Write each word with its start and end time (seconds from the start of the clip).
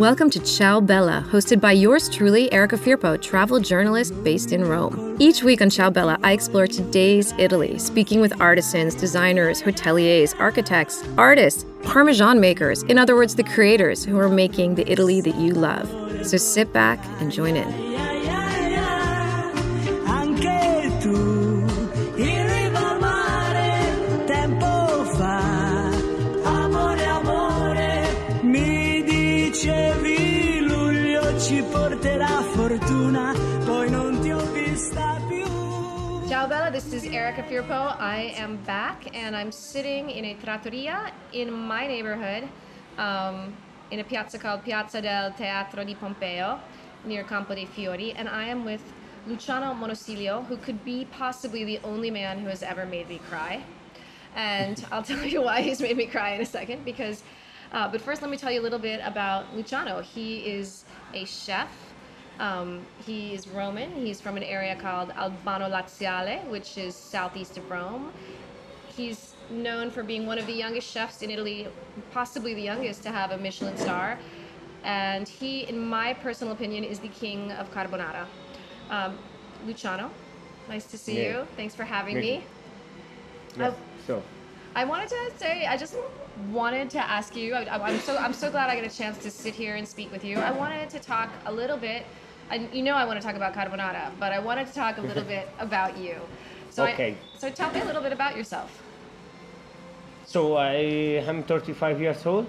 Welcome 0.00 0.30
to 0.30 0.40
Ciao 0.40 0.80
Bella, 0.80 1.26
hosted 1.28 1.60
by 1.60 1.72
yours 1.72 2.08
truly, 2.08 2.50
Erica 2.54 2.78
Firpo, 2.78 3.20
travel 3.20 3.60
journalist 3.60 4.14
based 4.24 4.50
in 4.50 4.64
Rome. 4.64 5.18
Each 5.18 5.42
week 5.42 5.60
on 5.60 5.68
Ciao 5.68 5.90
Bella, 5.90 6.18
I 6.22 6.32
explore 6.32 6.66
today's 6.66 7.34
Italy, 7.36 7.78
speaking 7.78 8.22
with 8.22 8.40
artisans, 8.40 8.94
designers, 8.94 9.60
hoteliers, 9.60 10.34
architects, 10.40 11.04
artists, 11.18 11.66
parmesan 11.82 12.40
makers, 12.40 12.82
in 12.84 12.96
other 12.96 13.14
words, 13.14 13.34
the 13.34 13.44
creators 13.44 14.02
who 14.02 14.18
are 14.18 14.30
making 14.30 14.76
the 14.76 14.90
Italy 14.90 15.20
that 15.20 15.34
you 15.34 15.52
love. 15.52 15.86
So 16.26 16.38
sit 16.38 16.72
back 16.72 16.98
and 17.20 17.30
join 17.30 17.54
in. 17.54 18.09
Ciao 36.40 36.48
Bella, 36.48 36.70
this 36.70 36.94
is 36.94 37.04
Erica 37.04 37.42
Firpo. 37.42 38.00
I 38.00 38.32
am 38.34 38.56
back 38.64 39.14
and 39.14 39.36
I'm 39.36 39.52
sitting 39.52 40.08
in 40.08 40.24
a 40.24 40.34
trattoria 40.42 41.12
in 41.34 41.52
my 41.52 41.86
neighborhood 41.86 42.48
um, 42.96 43.54
in 43.90 44.00
a 44.00 44.04
piazza 44.04 44.38
called 44.38 44.64
Piazza 44.64 45.02
del 45.02 45.32
Teatro 45.32 45.84
di 45.84 45.94
Pompeo 45.94 46.58
near 47.04 47.24
Campo 47.24 47.54
dei 47.54 47.66
Fiori. 47.66 48.12
And 48.12 48.26
I 48.26 48.44
am 48.44 48.64
with 48.64 48.80
Luciano 49.26 49.74
Monosilio, 49.74 50.46
who 50.46 50.56
could 50.56 50.82
be 50.82 51.06
possibly 51.12 51.64
the 51.64 51.78
only 51.84 52.10
man 52.10 52.38
who 52.38 52.48
has 52.48 52.62
ever 52.62 52.86
made 52.86 53.10
me 53.10 53.20
cry. 53.28 53.62
And 54.34 54.82
I'll 54.90 55.02
tell 55.02 55.22
you 55.22 55.42
why 55.42 55.60
he's 55.60 55.82
made 55.82 55.98
me 55.98 56.06
cry 56.06 56.30
in 56.30 56.40
a 56.40 56.46
second 56.46 56.86
because, 56.86 57.22
uh, 57.70 57.86
but 57.86 58.00
first 58.00 58.22
let 58.22 58.30
me 58.30 58.38
tell 58.38 58.50
you 58.50 58.62
a 58.62 58.64
little 58.64 58.78
bit 58.78 59.02
about 59.04 59.54
Luciano. 59.54 60.00
He 60.00 60.38
is 60.46 60.86
a 61.12 61.26
chef. 61.26 61.68
Um, 62.40 62.80
he 63.06 63.34
is 63.34 63.46
Roman. 63.48 63.92
He's 63.94 64.18
from 64.20 64.38
an 64.38 64.42
area 64.42 64.74
called 64.74 65.10
Albano 65.10 65.68
Laziale, 65.68 66.42
which 66.48 66.78
is 66.78 66.96
southeast 66.96 67.58
of 67.58 67.70
Rome. 67.70 68.12
He's 68.96 69.34
known 69.50 69.90
for 69.90 70.02
being 70.02 70.24
one 70.26 70.38
of 70.38 70.46
the 70.46 70.52
youngest 70.54 70.90
chefs 70.90 71.20
in 71.20 71.30
Italy, 71.30 71.68
possibly 72.12 72.54
the 72.54 72.62
youngest 72.62 73.02
to 73.02 73.10
have 73.10 73.30
a 73.32 73.36
Michelin 73.36 73.76
star. 73.76 74.18
And 74.84 75.28
he, 75.28 75.68
in 75.68 75.78
my 75.78 76.14
personal 76.14 76.54
opinion, 76.54 76.82
is 76.82 76.98
the 76.98 77.08
king 77.08 77.52
of 77.52 77.70
carbonara. 77.74 78.24
Um, 78.88 79.18
Luciano, 79.66 80.10
nice 80.66 80.86
to 80.86 80.96
see 80.96 81.22
Yeah. 81.22 81.28
you. 81.40 81.46
Thanks 81.58 81.74
for 81.74 81.84
having 81.84 82.14
Thank 82.14 82.24
me. 82.26 82.34
you. 82.36 82.42
Yes, 83.58 83.74
so 84.06 84.22
I 84.74 84.86
wanted 84.86 85.10
to 85.10 85.30
say, 85.36 85.66
I 85.66 85.76
just 85.76 85.94
wanted 86.50 86.88
to 86.90 86.98
ask 87.00 87.36
you. 87.36 87.52
I, 87.54 87.64
I- 87.64 87.88
I'm 87.88 87.98
so 88.00 88.16
I'm 88.16 88.32
so 88.32 88.50
glad 88.50 88.70
I 88.70 88.76
get 88.76 88.90
a 88.90 88.96
chance 88.96 89.18
to 89.18 89.30
sit 89.30 89.54
here 89.54 89.76
and 89.76 89.86
speak 89.86 90.10
with 90.10 90.24
you. 90.24 90.38
I 90.38 90.52
wanted 90.52 90.88
to 90.90 90.98
talk 91.00 91.28
a 91.44 91.52
little 91.52 91.76
bit. 91.76 92.06
And 92.50 92.68
you 92.74 92.82
know 92.82 92.94
I 92.94 93.04
want 93.04 93.20
to 93.20 93.26
talk 93.26 93.36
about 93.36 93.54
carbonara, 93.54 94.10
but 94.18 94.32
I 94.32 94.38
wanted 94.40 94.66
to 94.66 94.74
talk 94.74 94.98
a 94.98 95.02
little 95.02 95.22
bit 95.22 95.48
about 95.58 95.96
you. 95.96 96.16
So 96.70 96.84
I- 96.84 96.92
Okay. 96.92 97.14
so 97.38 97.48
tell 97.50 97.70
me 97.72 97.80
a 97.80 97.84
little 97.84 98.02
bit 98.02 98.12
about 98.12 98.36
yourself. 98.36 98.70
so 100.26 100.54
I 100.56 100.74
am 101.30 101.42
35 101.42 102.00
years 102.00 102.24
old, 102.24 102.46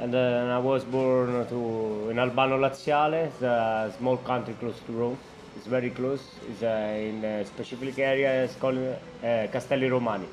and 0.00 0.14
uh, 0.14 0.56
I 0.56 0.58
was 0.58 0.84
born 0.84 1.46
to 1.48 2.08
in 2.10 2.18
Albano 2.18 2.56
Laziale, 2.58 3.26
it's 3.26 3.42
a 3.42 3.92
small 3.98 4.16
country 4.16 4.54
close 4.60 4.78
to 4.86 4.92
Rome. 4.92 5.18
It's 5.56 5.66
very 5.66 5.90
close. 5.90 6.22
It's 6.48 6.62
uh, 6.62 7.08
in 7.10 7.22
a 7.24 7.44
specific 7.44 7.98
area. 7.98 8.44
It's 8.44 8.54
called 8.56 8.78
uh, 8.78 9.46
Castelli 9.52 9.88
Romani. 9.90 10.28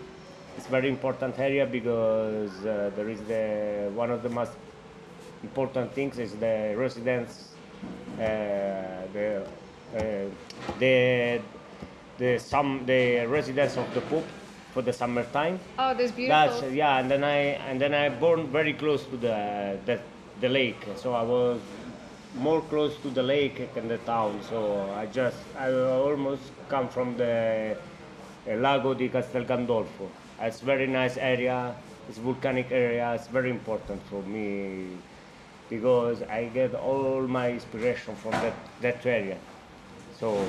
It's 0.57 0.67
very 0.67 0.87
important 0.87 1.37
area 1.39 1.65
because 1.65 2.53
uh, 2.65 2.91
there 2.95 3.09
is 3.09 3.19
the 3.33 3.43
one 3.93 4.09
of 4.11 4.23
the 4.23 4.29
most 4.29 4.53
important 5.43 5.91
things 5.93 6.17
is 6.17 6.31
the 6.35 6.75
residence, 6.77 7.54
the 8.17 9.47
uh, 9.95 10.29
the 10.79 11.41
the 12.17 12.39
some 12.39 12.85
the 12.85 13.25
residence 13.25 13.77
of 13.77 13.93
the 13.93 14.01
Pope 14.01 14.27
for 14.73 14.81
the 14.81 14.93
summertime. 14.93 15.59
Oh, 15.79 15.93
there's 15.93 16.11
beautiful. 16.11 16.61
That's 16.61 16.73
yeah, 16.73 16.99
and 16.99 17.09
then 17.09 17.23
I 17.23 17.37
and 17.69 17.79
then 17.79 17.93
I 17.93 18.09
born 18.09 18.47
very 18.51 18.73
close 18.73 19.03
to 19.05 19.17
the 19.17 19.77
the, 19.85 19.99
the 20.41 20.49
lake, 20.49 20.83
so 20.95 21.13
I 21.13 21.23
was 21.23 21.59
more 22.35 22.61
close 22.61 22.97
to 22.97 23.09
the 23.09 23.23
lake 23.23 23.73
than 23.73 23.87
the 23.87 23.97
town. 23.99 24.39
So 24.49 24.91
I 24.95 25.05
just 25.07 25.37
I 25.57 25.71
almost 25.71 26.43
come 26.69 26.89
from 26.89 27.15
the 27.17 27.77
uh, 28.47 28.55
Lago 28.55 28.93
di 28.93 29.09
Castel 29.09 29.45
Gandolfo. 29.45 30.09
It's 30.41 30.59
very 30.59 30.87
nice 30.87 31.17
area. 31.17 31.73
It's 32.09 32.17
volcanic 32.17 32.71
area. 32.71 33.13
It's 33.15 33.27
very 33.27 33.49
important 33.49 34.01
for 34.09 34.21
me 34.23 34.87
because 35.69 36.21
I 36.23 36.45
get 36.53 36.75
all 36.75 37.21
my 37.27 37.51
inspiration 37.51 38.15
from 38.15 38.31
that 38.31 38.55
that 38.81 39.05
area. 39.05 39.37
So 40.19 40.47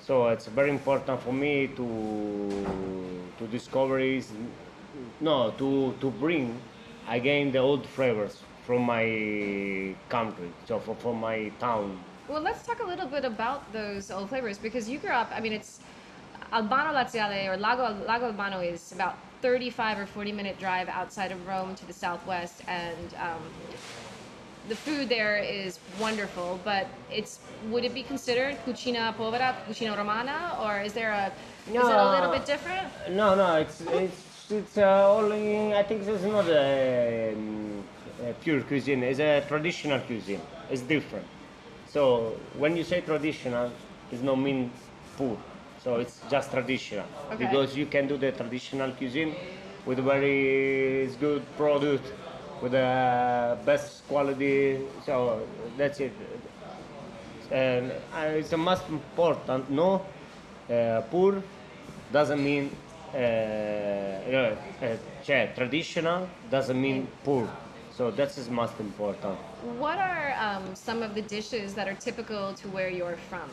so 0.00 0.28
it's 0.28 0.46
very 0.46 0.70
important 0.70 1.20
for 1.22 1.32
me 1.32 1.68
to 1.76 1.86
to 3.38 3.46
discover 3.46 3.98
is 3.98 4.32
no 5.20 5.50
to 5.58 5.94
to 6.00 6.10
bring 6.10 6.60
again 7.08 7.52
the 7.52 7.58
old 7.58 7.86
flavors 7.86 8.42
from 8.66 8.82
my 8.82 9.94
country 10.08 10.50
so 10.66 10.78
for, 10.78 10.94
from 10.96 11.20
my 11.20 11.50
town 11.58 11.98
Well, 12.28 12.42
let's 12.42 12.66
talk 12.66 12.80
a 12.80 12.86
little 12.86 13.06
bit 13.08 13.24
about 13.24 13.60
those 13.72 14.10
old 14.10 14.28
flavors 14.28 14.58
because 14.58 14.84
you 14.86 14.98
grew 14.98 15.16
up. 15.22 15.30
I 15.32 15.40
mean, 15.40 15.54
it's 15.54 15.80
Albano 16.52 16.92
Laziale 16.92 17.48
or 17.48 17.56
Lago 17.56 17.96
Lago 18.06 18.26
Albano 18.26 18.60
is 18.60 18.92
about 18.92 19.16
35 19.40 19.98
or 20.00 20.06
40 20.06 20.32
minute 20.32 20.58
drive 20.58 20.88
outside 20.88 21.32
of 21.32 21.46
Rome 21.46 21.74
to 21.76 21.86
the 21.86 21.92
southwest, 21.92 22.62
and 22.66 23.14
um, 23.14 23.42
the 24.68 24.76
food 24.76 25.08
there 25.08 25.38
is 25.38 25.80
wonderful. 25.98 26.60
But 26.64 26.86
it's 27.10 27.40
would 27.70 27.84
it 27.84 27.94
be 27.94 28.02
considered 28.02 28.56
cucina 28.66 29.14
povera, 29.16 29.56
cucina 29.68 29.96
romana, 29.96 30.56
or 30.62 30.80
is 30.80 30.92
there 30.92 31.12
a 31.12 31.32
is 31.74 31.88
it 31.88 31.98
a 31.98 32.10
little 32.14 32.30
bit 32.30 32.44
different? 32.46 32.88
no 33.10 33.34
no 33.34 33.56
it's 33.56 33.80
it's 33.80 34.20
it's 34.50 34.76
uh, 34.78 35.16
only 35.18 35.74
i 35.74 35.82
think 35.82 36.02
it's 36.02 36.24
not 36.24 36.46
a, 36.48 37.32
um, 37.34 37.84
a 38.28 38.32
pure 38.34 38.60
cuisine 38.62 39.02
it's 39.02 39.20
a 39.20 39.44
traditional 39.46 40.00
cuisine 40.00 40.40
it's 40.68 40.82
different 40.82 41.26
so 41.86 42.32
when 42.62 42.76
you 42.76 42.84
say 42.84 43.00
traditional 43.00 43.70
it's 44.10 44.22
not 44.22 44.36
mean 44.36 44.70
poor 45.16 45.36
so 45.82 45.96
it's 45.96 46.16
just 46.30 46.50
traditional 46.50 47.06
Okay. 47.32 47.44
because 47.44 47.76
you 47.76 47.86
can 47.86 48.06
do 48.08 48.16
the 48.16 48.32
traditional 48.32 48.90
cuisine 48.92 49.34
with 49.86 49.98
very 49.98 51.06
good 51.20 51.42
product 51.56 52.12
with 52.62 52.72
the 52.72 53.58
best 53.64 54.06
quality 54.08 54.80
so 55.04 55.46
that's 55.76 56.00
it. 56.00 56.12
And 57.50 57.92
uh, 58.14 58.38
it's 58.38 58.50
the 58.50 58.58
most 58.58 58.88
important 58.88 59.70
no 59.70 60.04
uh, 60.70 61.00
poor 61.10 61.42
doesn't 62.12 62.42
mean 62.42 62.70
uh, 63.14 63.16
uh, 63.16 64.56
traditional 65.54 66.28
doesn't 66.50 66.80
mean 66.80 67.08
poor. 67.24 67.48
So 67.90 68.10
that's 68.10 68.36
the 68.36 68.50
most 68.50 68.78
important. 68.78 69.38
What 69.78 69.98
are 69.98 70.34
um, 70.38 70.74
some 70.74 71.02
of 71.02 71.14
the 71.14 71.22
dishes 71.22 71.74
that 71.74 71.88
are 71.88 71.94
typical 71.94 72.52
to 72.54 72.68
where 72.68 72.90
you're 72.90 73.16
from, 73.28 73.48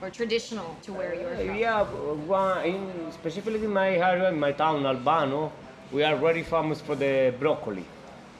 or 0.00 0.10
traditional 0.10 0.76
to 0.82 0.92
where 0.92 1.14
you're 1.14 1.36
from? 1.36 1.56
yeah 1.56 1.82
one, 1.82 2.64
in, 2.64 3.12
specifically 3.12 3.62
in 3.62 3.72
my 3.72 3.90
area 3.90 4.30
in 4.30 4.40
my 4.40 4.52
town 4.52 4.86
albano 4.86 5.52
we 5.92 6.02
are 6.02 6.16
very 6.16 6.42
famous 6.42 6.80
for 6.80 6.94
the 6.96 7.34
broccoli 7.38 7.84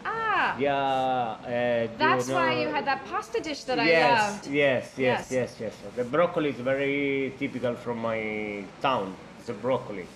Ah, 0.05 0.57
yeah 0.59 0.77
uh, 0.77 1.99
that's 1.99 2.29
why 2.29 2.55
know- 2.55 2.61
you 2.62 2.69
had 2.69 2.84
that 2.87 3.05
pasta 3.07 3.41
dish 3.41 3.62
that 3.65 3.79
I 3.79 3.87
yes, 3.87 4.19
loved. 4.21 4.47
Yes, 4.47 4.84
yes, 4.97 5.31
Yes. 5.31 5.59
yes, 5.61 5.61
yes, 5.61 5.75
The 5.97 6.05
broccoli 6.05 6.51
is 6.51 6.61
very 6.61 7.33
typical 7.39 7.75
from 7.75 7.99
my 7.99 8.65
town. 8.81 9.15
It's 9.39 9.49
a 9.49 9.55
broccoli. 9.55 10.07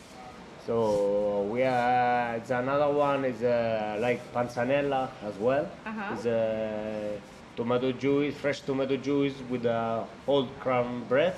So 0.67 1.43
we 1.53 1.63
are. 1.63 2.37
It's 2.37 2.51
another 2.51 2.91
one 2.93 3.25
is 3.25 3.43
uh, 3.43 3.97
like 4.01 4.21
panzanella 4.35 5.03
as 5.29 5.37
well. 5.39 5.67
Uh-huh. 5.87 6.15
It's 6.15 6.27
uh, 6.27 7.19
tomato 7.57 7.93
juice, 7.93 8.35
fresh 8.37 8.61
tomato 8.61 8.97
juice 8.97 9.35
with 9.51 9.65
uh, 9.67 10.05
whole 10.27 10.47
crumb 10.63 11.05
bread. 11.09 11.35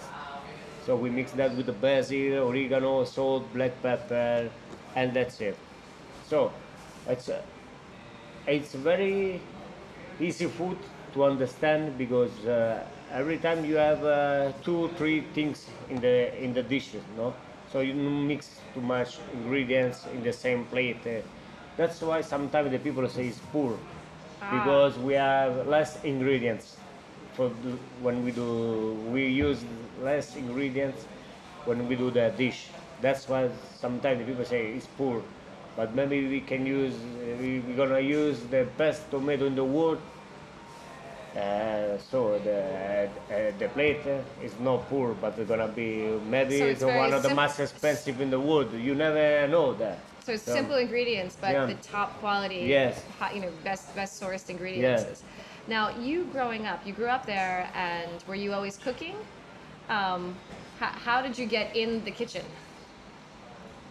So 0.85 0.97
we 0.97 1.09
mix 1.11 1.33
that 1.33 1.56
with 1.56 1.67
the 1.67 1.73
basil, 1.87 2.49
oregano, 2.49 3.05
salt, 3.05 3.53
black 3.55 3.81
pepper, 3.83 4.50
and 4.97 5.15
that's 5.15 5.41
it. 5.41 5.56
So 6.32 6.50
it's 7.06 7.29
uh, 7.29 7.43
it's 8.46 8.73
very 8.73 9.43
easy 10.19 10.46
food 10.46 10.79
to 11.12 11.25
understand 11.25 11.99
because 11.99 12.46
uh, 12.46 12.84
every 13.12 13.37
time 13.37 13.67
you 13.67 13.75
have 13.76 14.02
uh, 14.02 14.52
two 14.64 14.88
three 14.96 15.20
things 15.34 15.69
in 15.90 16.00
the 16.00 16.32
in 16.43 16.55
the 16.55 16.62
dishes 16.62 17.02
no? 17.19 17.34
So 17.70 17.81
you 17.81 17.93
mix 17.93 18.61
too 18.73 18.81
much 18.81 19.19
ingredients 19.34 20.06
in 20.06 20.23
the 20.23 20.32
same 20.32 20.64
plate. 20.64 21.06
Uh, 21.06 21.20
that's 21.76 22.00
why 22.00 22.23
sometimes 22.23 22.70
the 22.70 22.78
people 22.78 23.06
say 23.11 23.26
it's 23.28 23.40
poor 23.52 23.78
because 24.50 24.99
we 24.99 25.12
have 25.14 25.67
less 25.69 26.02
ingredients. 26.02 26.78
For 27.35 27.49
the, 27.49 27.76
when 28.00 28.25
we 28.25 28.32
do 28.32 28.94
we 29.12 29.26
use 29.28 29.64
less 30.00 30.35
ingredients 30.37 31.05
when 31.67 31.87
we 31.88 31.94
do 31.96 32.11
the 32.11 32.32
dish. 32.37 32.69
That's 33.02 33.28
why 33.28 33.50
sometimes 33.81 34.20
the 34.20 34.25
people 34.25 34.44
say 34.46 34.73
it's 34.73 34.87
poor 34.87 35.23
but 35.77 35.95
maybe 35.95 36.29
we 36.29 36.41
can 36.41 36.67
use 36.67 36.95
we, 37.41 37.61
we're 37.61 37.77
gonna 37.77 38.01
use 38.01 38.41
the 38.51 38.67
best 38.77 39.11
tomato 39.11 39.47
in 39.47 39.55
the 39.55 39.65
world 39.65 39.99
Uh, 41.35 41.97
so 42.11 42.39
the 42.45 43.09
uh, 43.33 43.53
the 43.59 43.67
plate 43.69 44.05
is 44.43 44.53
not 44.61 44.87
poor, 44.91 45.15
but 45.15 45.33
it's 45.39 45.49
gonna 45.49 45.67
be 45.69 46.05
maybe 46.29 46.59
So 46.59 46.67
it's 46.67 46.85
one 46.85 47.13
of 47.15 47.23
the 47.23 47.35
most 47.35 47.59
expensive 47.59 48.21
in 48.21 48.29
the 48.31 48.39
world. 48.39 48.69
You 48.75 48.95
never 48.95 49.49
know 49.49 49.73
that. 49.81 49.97
So 50.27 50.33
it's 50.33 50.43
So- 50.45 50.53
simple 50.53 50.77
ingredients, 50.77 51.39
but 51.41 51.53
Yeah. 51.53 51.65
the 51.65 51.79
top 51.81 52.21
quality, 52.21 52.69
Yes. 52.69 53.01
hot, 53.19 53.35
you 53.35 53.41
know, 53.41 53.51
best 53.65 53.97
best 53.97 54.21
sourced 54.23 54.51
ingredients. 54.51 55.05
Yeah. 55.05 55.13
is- 55.13 55.25
Now, 55.69 55.85
you 55.97 56.25
growing 56.37 56.67
up, 56.67 56.85
you 56.87 56.93
grew 56.93 57.09
up 57.09 57.25
there, 57.25 57.71
and 57.75 58.11
were 58.29 58.37
you 58.45 58.53
always 58.53 58.77
cooking? 58.77 59.17
Um, 59.89 60.37
how, 60.81 60.91
how 61.07 61.19
did 61.23 61.39
you 61.41 61.47
get 61.47 61.75
in 61.75 62.05
the 62.05 62.11
kitchen? 62.11 62.45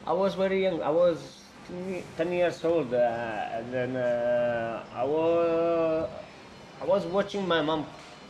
I 0.05 0.13
was 0.13 0.35
very 0.35 0.61
young. 0.61 0.81
I 0.83 0.91
was 0.91 1.40
10 1.67 2.03
10 2.17 2.31
years 2.31 2.63
old, 2.65 2.93
uh, 2.93 2.97
and 3.53 3.73
then 3.73 3.95
uh, 3.95 4.83
I 4.95 5.03
was 5.03 6.09
I 6.81 6.85
was 6.85 7.05
watching 7.05 7.47
my 7.47 7.61
mom 7.61 7.85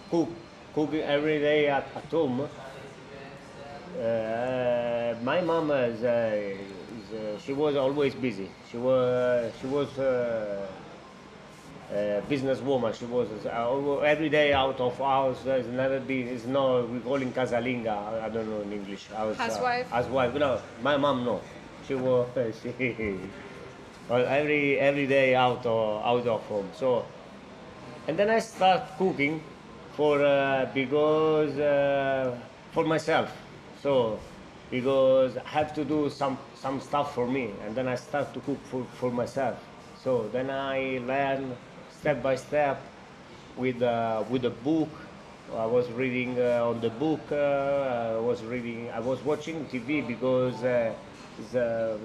cook, 0.10 0.30
cooking 0.74 1.02
every 1.02 1.40
day 1.40 1.68
at, 1.68 1.86
at 1.96 2.04
home. 2.12 2.42
Uh, 4.00 5.16
my 5.24 5.42
mom 5.42 5.72
is, 5.72 6.04
uh, 6.04 6.08
is 6.08 7.14
uh, 7.14 7.40
she 7.40 7.54
was 7.54 7.76
always 7.76 8.16
busy. 8.16 8.50
She 8.70 8.78
was 8.78 9.54
she 9.62 9.68
was. 9.68 9.98
Uh, 9.98 10.68
businesswoman. 12.30 12.94
She 12.96 13.04
was 13.04 13.28
uh, 13.46 13.98
every 14.00 14.30
day 14.30 14.54
out 14.54 14.80
of 14.80 14.98
house. 14.98 15.42
There's 15.44 15.68
never 15.68 16.00
been. 16.00 16.30
It's 16.30 16.46
no. 16.46 16.86
We 16.86 17.00
call 17.00 17.22
in 17.22 17.34
casalinga. 17.34 18.24
I, 18.24 18.30
don't 18.30 18.50
know 18.50 18.62
in 18.62 18.72
English. 18.72 19.08
I 19.14 19.26
was, 19.26 19.36
Housewife? 19.36 19.90
housewife. 19.90 20.34
No, 20.36 20.62
my 20.82 20.96
mom 20.96 21.26
no. 21.26 21.42
She 21.92 21.96
was 21.96 22.56
she. 22.64 23.20
Every 24.10 24.80
every 24.80 25.08
day 25.08 25.36
out 25.36 25.66
of 25.66 26.06
out 26.06 26.26
of 26.26 26.42
home. 26.44 26.70
So, 26.74 27.04
and 28.08 28.18
then 28.18 28.30
I 28.30 28.40
start 28.40 28.84
cooking 28.98 29.44
for 29.98 30.24
uh, 30.24 30.70
because 30.74 31.60
uh, 31.60 32.40
for 32.72 32.86
myself. 32.86 33.30
So 33.84 34.20
because 34.70 35.36
I 35.36 35.50
have 35.50 35.74
to 35.74 35.84
do 35.84 36.10
some 36.10 36.38
some 36.56 36.80
stuff 36.80 37.14
for 37.14 37.28
me, 37.28 37.52
and 37.66 37.76
then 37.76 37.90
I 37.90 37.96
start 37.96 38.34
to 38.36 38.40
cook 38.40 38.64
for, 38.72 38.86
for 38.94 39.12
myself. 39.12 39.60
So 40.02 40.30
then 40.32 40.50
I 40.50 41.02
learn 41.06 41.58
step 42.00 42.24
by 42.24 42.38
step 42.38 42.80
with 43.58 43.82
uh, 43.82 44.24
with 44.30 44.46
a 44.46 44.56
book. 44.64 44.92
I 45.54 45.66
was 45.66 45.92
reading 45.92 46.40
uh, 46.40 46.70
on 46.70 46.80
the 46.80 46.90
book. 46.90 47.20
Uh, 47.30 48.16
I 48.16 48.20
was 48.22 48.42
reading. 48.44 48.90
I 48.92 49.02
was 49.02 49.20
watching 49.26 49.66
TV 49.66 50.08
because 50.08 50.64
uh, 51.56 51.60
uh, 51.60 51.98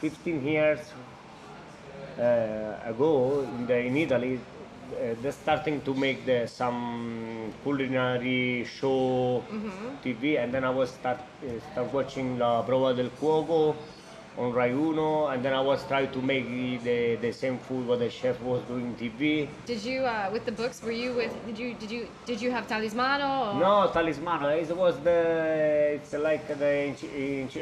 15 0.00 0.46
years 0.46 0.80
uh, 2.18 2.90
ago 2.90 3.46
in, 3.58 3.66
the, 3.66 3.78
in 3.78 3.96
Italy, 3.96 4.38
uh, 4.38 5.14
they're 5.22 5.32
starting 5.32 5.80
to 5.82 5.94
make 5.94 6.26
the, 6.26 6.46
some 6.46 7.52
culinary 7.62 8.64
show 8.64 9.42
TV, 10.04 10.42
and 10.42 10.52
then 10.52 10.64
I 10.64 10.70
was 10.70 10.90
start 10.90 11.18
uh, 11.18 11.60
start 11.72 11.92
watching 11.92 12.38
La 12.38 12.62
Prova 12.62 12.94
del 12.94 13.10
Cuoco 13.10 13.74
on 14.38 14.52
Rai 14.52 14.70
Uno, 14.70 15.26
and 15.26 15.44
then 15.44 15.52
I 15.52 15.60
was 15.60 15.86
trying 15.86 16.10
to 16.10 16.22
make 16.22 16.48
the, 16.82 17.16
the 17.16 17.32
same 17.32 17.58
food 17.58 17.86
what 17.86 17.98
the 17.98 18.08
chef 18.10 18.40
was 18.40 18.62
doing 18.64 18.94
TV. 18.94 19.48
Did 19.66 19.84
you, 19.84 20.00
uh, 20.02 20.30
with 20.32 20.44
the 20.46 20.52
books, 20.52 20.82
were 20.82 20.90
you 20.90 21.12
with? 21.14 21.32
Did 21.46 21.58
you 21.58 21.74
did 21.74 21.90
you 21.90 22.08
did 22.24 22.40
you 22.40 22.50
have 22.50 22.66
Talismano? 22.66 23.54
Or? 23.54 23.60
No, 23.60 23.90
Talismano. 23.92 24.48
It 24.60 24.74
was 24.76 24.98
the. 25.00 25.92
It's 25.96 26.12
like 26.14 26.46
the 26.48 26.94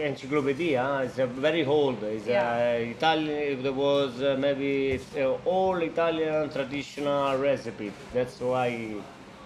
encyclopedia. 0.04 1.00
It's 1.04 1.18
uh, 1.18 1.26
very 1.26 1.64
old. 1.64 2.02
It's 2.04 2.26
Yeah. 2.26 2.76
uh, 2.78 2.94
Italian. 2.96 3.62
There 3.62 3.72
was 3.72 4.22
uh, 4.22 4.36
maybe 4.38 4.92
it's, 4.92 5.16
uh, 5.16 5.36
all 5.44 5.76
Italian 5.82 6.50
traditional 6.50 7.36
recipe. 7.38 7.92
That's 8.14 8.38
why 8.40 8.94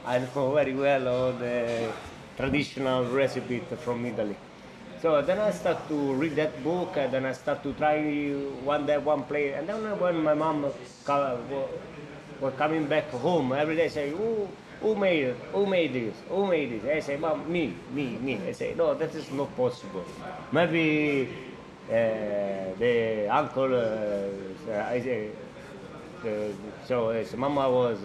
I 0.05 0.19
know 0.19 0.53
very 0.53 0.75
well 0.75 1.09
all 1.09 1.32
the 1.32 1.91
traditional 2.37 3.05
recipe 3.06 3.61
from 3.85 4.05
Italy. 4.05 4.37
So 5.05 5.21
then 5.21 5.39
I 5.39 5.51
start 5.51 5.87
to 5.89 6.15
read 6.15 6.35
that 6.37 6.65
book, 6.65 6.97
and 6.97 7.12
then 7.12 7.27
I 7.27 7.33
start 7.33 7.62
to 7.65 7.75
try 7.75 8.01
one 8.65 8.87
day 8.87 8.97
one 8.97 9.25
play. 9.25 9.53
And 9.53 9.69
then 9.69 9.85
when 10.01 10.23
my 10.25 10.33
mom 10.33 10.62
was 10.65 10.73
coming 12.56 12.87
back 12.89 13.11
home 13.11 13.53
every 13.53 13.77
day, 13.77 13.91
say, 13.93 14.09
"Who, 14.17 14.49
who 14.81 14.97
made 14.97 15.25
it? 15.25 15.37
Who 15.53 15.67
made 15.67 15.93
this? 15.93 16.17
Who 16.31 16.47
made 16.49 16.81
this?" 16.81 16.89
I 16.89 17.01
say, 17.05 17.17
"Mom, 17.21 17.45
me, 17.53 17.77
me, 17.93 18.17
me." 18.17 18.41
I 18.49 18.53
say, 18.53 18.73
"No, 18.73 18.95
that 18.95 19.15
is 19.15 19.29
not 19.31 19.55
possible. 19.55 20.09
Maybe 20.53 21.29
uh, 21.93 22.73
the 22.81 23.29
uncle." 23.29 23.77
Uh, 23.77 24.89
I 24.89 25.05
say, 25.05 25.29
the, 26.23 26.55
so 26.89 27.11
his 27.11 27.37
mama 27.37 27.69
was. 27.69 28.00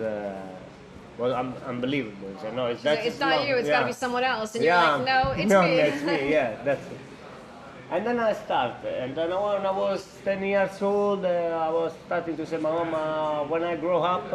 Was 1.20 1.34
un- 1.34 1.54
unbelievable. 1.68 2.30
Said, 2.42 2.56
no, 2.56 2.68
it's, 2.68 2.82
that's 2.82 3.06
it's 3.06 3.20
not 3.20 3.46
you. 3.48 3.56
It's 3.56 3.68
got 3.68 3.82
to 3.82 3.88
be 3.88 3.92
someone 3.94 4.24
else. 4.24 4.56
And 4.56 4.64
Yeah. 4.64 4.98
you're 4.98 5.06
like, 5.06 5.26
no, 5.26 5.32
it's 5.32 5.52
no, 5.56 5.62
me. 5.64 5.74
it's 5.88 6.04
me. 6.04 6.32
Yeah, 6.32 6.64
that's 6.64 6.86
it. 6.88 7.00
And 7.92 8.06
then 8.06 8.20
I 8.20 8.34
start, 8.34 8.86
and 8.86 9.16
then 9.16 9.30
when 9.32 9.66
I 9.66 9.72
was 9.72 10.06
10 10.24 10.44
years 10.44 10.80
old, 10.80 11.26
uh, 11.26 11.30
I 11.68 11.70
was 11.72 11.92
starting 12.06 12.38
to 12.38 12.46
say, 12.46 12.58
Mama, 12.58 13.46
when 13.50 13.64
I 13.64 13.76
grow 13.78 14.04
up, 14.04 14.32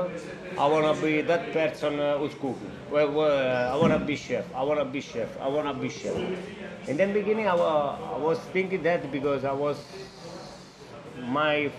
I 0.59 0.67
want 0.67 0.85
to 0.97 1.01
be 1.01 1.21
that 1.23 1.53
person 1.53 2.01
uh, 2.01 2.19
who's 2.19 2.35
cooking. 2.35 2.71
Well, 2.91 3.13
well, 3.13 3.73
I 3.73 3.77
want 3.77 3.93
to 3.93 4.01
be 4.01 4.17
chef. 4.17 4.45
I 4.57 4.63
want 4.65 4.81
to 4.81 4.85
be 4.85 5.01
chef. 5.01 5.41
I 5.41 5.47
want 5.47 5.69
to 5.69 5.75
be 5.75 5.89
chef. 5.89 6.17
In 6.89 6.97
the 6.97 7.07
beginning, 7.07 7.47
I, 7.47 7.55
I 7.55 8.19
was 8.19 8.39
thinking 8.53 8.83
that 8.83 9.11
because 9.13 9.45
I 9.45 9.53
was 9.53 9.79
my 11.29 11.71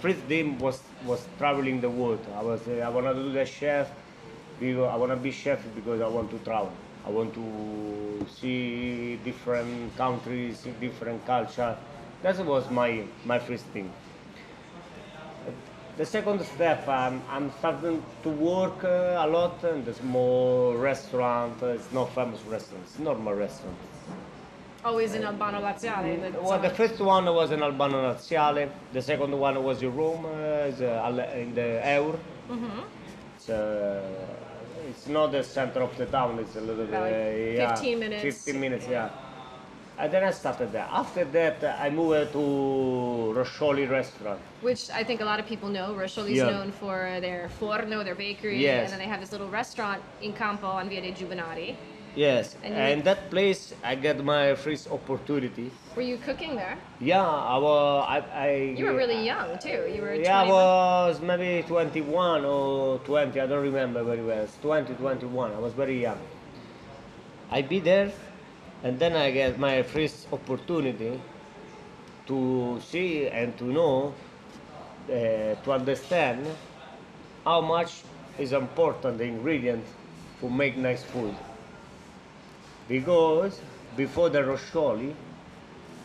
first 0.00 0.26
dream 0.26 0.58
was 0.58 0.82
was 1.06 1.24
traveling 1.38 1.80
the 1.80 1.88
world. 1.88 2.18
I 2.36 2.42
was 2.42 2.66
uh, 2.66 2.82
I 2.84 2.88
want 2.88 3.06
to 3.06 3.14
do 3.14 3.30
the 3.30 3.46
chef 3.46 3.88
because 4.62 4.88
I 4.92 4.96
want 4.96 5.10
to 5.12 5.16
be 5.16 5.32
chef 5.32 5.60
because 5.74 6.00
I 6.00 6.06
want 6.06 6.30
to 6.30 6.38
travel. 6.38 6.72
I 7.04 7.10
want 7.10 7.34
to 7.34 8.26
see 8.40 9.16
different 9.24 9.96
countries, 9.96 10.64
different 10.80 11.26
culture. 11.26 11.76
That 12.22 12.38
was 12.46 12.70
my 12.70 13.02
my 13.24 13.38
first 13.38 13.64
thing. 13.74 13.90
The 15.98 16.06
second 16.06 16.40
step, 16.44 16.88
I'm, 16.88 17.20
I'm 17.28 17.52
starting 17.58 18.02
to 18.22 18.28
work 18.30 18.82
uh, 18.82 19.24
a 19.24 19.26
lot 19.26 19.62
in 19.64 19.84
the 19.84 19.92
small 19.92 20.74
restaurant. 20.74 21.62
Uh, 21.62 21.66
it's 21.76 21.92
not 21.92 22.14
famous 22.14 22.40
restaurants, 22.44 22.98
normal 22.98 23.34
restaurant. 23.34 23.76
Always 24.84 25.14
in 25.14 25.22
Albano 25.22 25.60
Laziale. 25.60 26.18
that 26.22 26.42
Well, 26.42 26.58
the 26.58 26.70
first 26.70 26.98
one 26.98 27.26
was 27.26 27.50
in 27.50 27.62
Albano 27.62 28.10
Laziale. 28.10 28.70
The 28.94 29.02
second 29.02 29.38
one 29.38 29.62
was 29.62 29.82
in 29.82 29.94
Rome, 29.94 30.24
uh, 30.24 30.28
uh, 30.30 31.30
in 31.36 31.54
the 31.54 31.82
Eur. 31.84 32.18
It's, 33.36 33.50
uh, 33.50 34.41
it's 34.92 35.06
not 35.08 35.32
the 35.32 35.42
center 35.42 35.80
of 35.82 35.96
the 35.96 36.06
town. 36.06 36.38
It's 36.38 36.56
a 36.56 36.60
little 36.60 36.86
bit. 36.86 37.00
Like 37.00 37.12
uh, 37.12 37.62
yeah, 37.62 37.74
15 37.74 37.98
minutes. 37.98 38.22
15 38.22 38.60
minutes, 38.60 38.86
yeah. 38.88 39.08
And 39.98 40.12
then 40.12 40.24
I 40.24 40.30
started 40.30 40.72
there. 40.72 40.88
After 40.90 41.24
that, 41.36 41.58
I 41.80 41.90
moved 41.90 42.32
to 42.32 42.38
Roscioli 43.38 43.88
restaurant. 43.88 44.40
Which 44.62 44.90
I 44.90 45.02
think 45.04 45.20
a 45.20 45.24
lot 45.24 45.38
of 45.38 45.46
people 45.46 45.68
know. 45.68 45.88
Roscioli's 46.02 46.38
Yeah. 46.42 46.50
known 46.54 46.72
for 46.72 46.96
their 47.20 47.48
forno, 47.60 48.02
their 48.02 48.14
bakery, 48.14 48.58
Yes. 48.58 48.82
and 48.84 48.88
then 48.92 48.98
they 49.02 49.10
have 49.14 49.20
this 49.20 49.32
little 49.32 49.50
restaurant 49.60 50.00
in 50.20 50.32
Campo 50.32 50.66
on 50.66 50.88
Via 50.88 51.00
dei 51.02 51.12
Giubbonari. 51.12 51.76
Yes, 52.14 52.56
And 52.62 52.74
and, 52.74 53.04
that 53.04 53.30
place 53.30 53.72
I 53.82 53.94
get 53.94 54.22
my 54.22 54.54
first 54.54 54.90
opportunity. 54.90 55.70
Were 55.96 56.02
you 56.02 56.18
cooking 56.18 56.56
there? 56.56 56.76
Yeah, 57.00 57.24
I 57.24 57.56
was. 57.56 58.06
I, 58.06 58.18
I, 58.34 58.50
You 58.76 58.84
were 58.86 58.96
really 58.96 59.24
young 59.24 59.58
too. 59.58 59.88
You 59.88 60.02
were 60.02 60.14
Yeah, 60.14 60.42
I 60.42 60.48
was 60.48 61.20
maybe 61.22 61.64
21 61.66 62.44
or 62.44 62.98
20, 62.98 63.40
I 63.40 63.46
don't 63.46 63.62
remember 63.62 64.04
very 64.04 64.22
well. 64.22 64.44
It's 64.44 64.58
20, 64.60 64.92
21, 64.94 65.52
I 65.52 65.58
was 65.58 65.72
very 65.72 66.02
young. 66.02 66.18
I 67.50 67.62
be 67.62 67.80
there, 67.80 68.12
and 68.82 68.98
then 68.98 69.16
I 69.16 69.30
get 69.30 69.58
my 69.58 69.82
first 69.82 70.28
opportunity 70.32 71.18
to 72.26 72.80
see 72.84 73.28
and 73.28 73.56
to 73.56 73.64
know, 73.64 74.14
uh, 75.08 75.54
to 75.64 75.72
understand 75.72 76.46
how 77.44 77.62
much 77.62 78.02
is 78.38 78.52
important 78.52 79.18
the 79.18 79.24
ingredient 79.24 79.84
to 80.40 80.50
make 80.50 80.76
nice 80.76 81.02
food. 81.04 81.34
Because 82.96 83.58
before 83.96 84.28
the 84.28 84.40
Roscioli, 84.42 85.14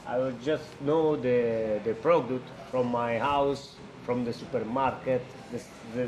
I 0.07 0.17
would 0.19 0.41
just 0.41 0.63
know 0.81 1.17
the, 1.17 1.81
the 1.83 1.93
product 1.95 2.47
from 2.71 2.87
my 2.87 3.19
house, 3.19 3.75
from 4.05 4.23
the 4.23 4.31
supermarket, 4.31 5.21
the, 5.51 5.59
the 5.97 6.05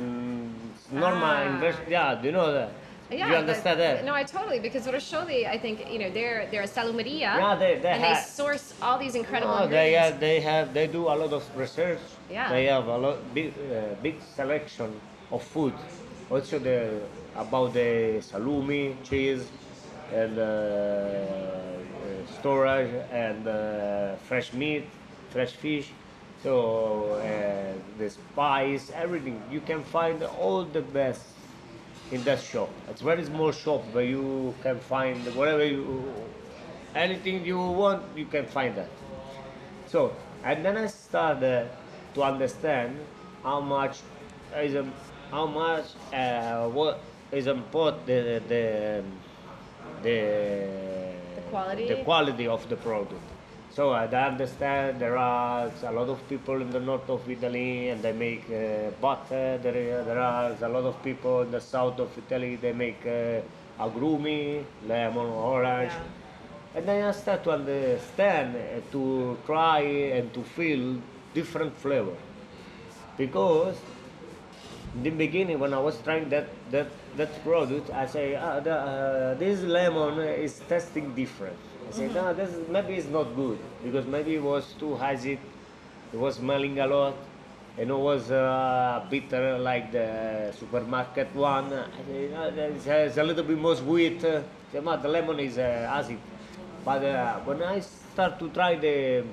normal 1.03 1.35
Ah. 1.35 1.49
invest. 1.51 1.79
Yeah, 1.95 2.15
do 2.15 2.27
you 2.27 2.31
know 2.31 2.53
that? 2.53 2.71
Yeah, 3.11 3.27
you 3.29 3.35
understand 3.43 3.77
that? 3.81 4.05
No, 4.05 4.13
I 4.13 4.23
totally 4.23 4.59
because 4.67 4.87
Roscioli, 4.87 5.41
I 5.55 5.57
think 5.57 5.75
you 5.93 5.99
know 6.01 6.09
they're 6.17 6.41
they're 6.51 6.67
a 6.71 6.73
salumeria. 6.77 7.31
Yeah, 7.43 7.55
they- 7.63 7.79
they 7.83 7.93
and 7.95 8.03
they 8.07 8.15
source 8.39 8.65
all 8.85 8.97
these 9.03 9.15
incredible 9.21 9.55
No, 9.55 9.67
they 9.67 9.95
ingredients. 9.95 10.11
have, 10.11 10.19
they 10.27 10.37
have, 10.51 10.65
they 10.77 10.87
do 10.87 11.01
a 11.13 11.15
lot 11.21 11.31
of 11.39 11.43
research. 11.63 12.03
Yeah. 12.31 12.47
They 12.55 12.65
have 12.73 12.85
a 12.87 12.97
lot, 13.05 13.17
big, 13.37 13.49
uh, 13.51 13.95
big 14.07 14.15
selection 14.39 14.89
of 15.35 15.41
food. 15.53 15.73
Also 16.33 16.55
the 16.69 16.77
about 17.43 17.69
the 17.73 18.21
salumi, 18.31 18.83
cheese, 19.07 19.43
and 20.13 20.37
uh, 20.37 20.41
uh, 20.41 21.77
storage 22.39 22.91
and 23.11 23.47
uh, 23.47 24.15
fresh 24.27 24.53
meat, 24.53 24.85
fresh 25.29 25.51
fish. 25.51 25.91
So 26.43 27.19
the 27.97 28.09
spice, 28.09 28.91
everything. 28.95 29.41
You 29.51 29.59
can 29.59 29.83
find 29.83 30.23
all 30.23 30.63
the 30.63 30.81
best 30.81 31.21
in 32.11 32.23
that 32.23 32.39
shop. 32.39 32.69
It's 32.89 33.01
very 33.01 33.23
small 33.25 33.51
shop 33.51 33.83
where 33.91 34.05
you 34.05 34.55
can 34.63 34.79
find 34.79 35.19
whatever 35.35 35.65
you, 35.65 36.13
anything 36.95 37.45
you 37.45 37.59
want, 37.59 38.03
you 38.15 38.25
can 38.25 38.45
find 38.45 38.75
that. 38.75 38.89
So, 39.87 40.13
and 40.43 40.63
then 40.63 40.77
I 40.77 40.87
started 40.87 41.69
to 42.13 42.23
understand 42.23 42.97
how 43.43 43.59
much 43.59 43.97
is 44.55 44.75
how 45.29 45.45
much 45.45 45.85
uh, 46.13 46.67
what 46.69 47.01
is 47.31 47.47
important 47.47 48.05
the 48.07 48.41
the 48.47 49.03
the, 50.03 51.11
The 51.35 51.41
quality? 51.49 51.87
the 51.87 52.03
quality 52.03 52.47
of 52.47 52.67
the 52.69 52.75
product. 52.75 53.21
So 53.71 53.91
I 53.91 54.07
understand 54.07 54.99
there 54.99 55.17
are 55.17 55.71
a 55.83 55.91
lot 55.91 56.09
of 56.09 56.27
people 56.27 56.61
in 56.61 56.71
the 56.71 56.79
north 56.79 57.09
of 57.09 57.29
Italy 57.29 57.89
and 57.89 58.01
they 58.01 58.13
make 58.13 58.45
uh, 58.49 58.89
butter. 58.99 59.57
There, 59.57 60.03
there 60.03 60.19
are 60.19 60.55
a 60.61 60.69
lot 60.69 60.85
of 60.85 61.01
people 61.03 61.41
in 61.41 61.51
the 61.51 61.61
south 61.61 61.99
of 61.99 62.09
Italy 62.17 62.55
they 62.55 62.73
make 62.73 63.05
uh, 63.05 63.41
agrumi, 63.79 64.63
lemon, 64.87 65.27
orange. 65.27 65.91
Yeah. 65.91 66.77
And 66.77 66.87
then 66.87 67.05
I 67.05 67.11
start 67.11 67.43
to 67.45 67.51
understand, 67.51 68.55
uh, 68.55 68.81
to 68.91 69.37
try 69.45 69.79
and 69.79 70.33
to 70.33 70.43
feel 70.43 70.97
different 71.33 71.75
flavor. 71.77 72.15
Because 73.17 73.75
in 74.95 75.03
the 75.03 75.09
beginning 75.11 75.59
when 75.59 75.73
I 75.73 75.79
was 75.79 76.01
trying 76.01 76.29
that 76.29 76.47
that 76.71 76.87
that 77.17 77.43
product, 77.43 77.89
I 77.91 78.05
say 78.05 78.35
ah, 78.35 78.59
the, 78.59 78.73
uh, 78.73 79.33
this 79.35 79.61
lemon 79.61 80.19
is 80.19 80.59
tasting 80.67 81.13
different. 81.15 81.57
I 81.87 81.91
say 81.91 82.07
no, 82.07 82.33
this 82.33 82.49
is, 82.49 82.67
maybe 82.69 82.95
it's 82.95 83.07
not 83.07 83.35
good 83.35 83.59
because 83.83 84.05
maybe 84.05 84.35
it 84.35 84.43
was 84.43 84.73
too 84.79 84.97
acid. 84.97 85.39
It 86.11 86.17
was 86.19 86.35
smelling 86.35 86.79
a 86.79 86.87
lot, 86.87 87.15
and 87.77 87.89
it 87.89 87.93
was 87.93 88.31
uh, 88.31 89.05
bitter 89.09 89.59
like 89.59 89.91
the 89.91 90.51
supermarket 90.57 91.33
one. 91.35 91.71
I 91.73 91.85
say 92.07 92.29
no, 92.33 92.43
it's, 92.47 92.87
it's 92.87 93.17
a 93.17 93.23
little 93.23 93.43
bit 93.43 93.57
more 93.57 93.75
sweet. 93.75 94.23
I 94.25 94.43
say, 94.71 94.79
"Ma, 94.81 94.95
the 94.97 95.07
lemon 95.07 95.39
is 95.39 95.57
uh, 95.57 95.87
acid. 95.89 96.17
But 96.83 97.03
uh, 97.03 97.39
when 97.41 97.61
I 97.61 97.79
start 97.79 98.39
to 98.39 98.49
try 98.49 98.75
the 98.75 99.23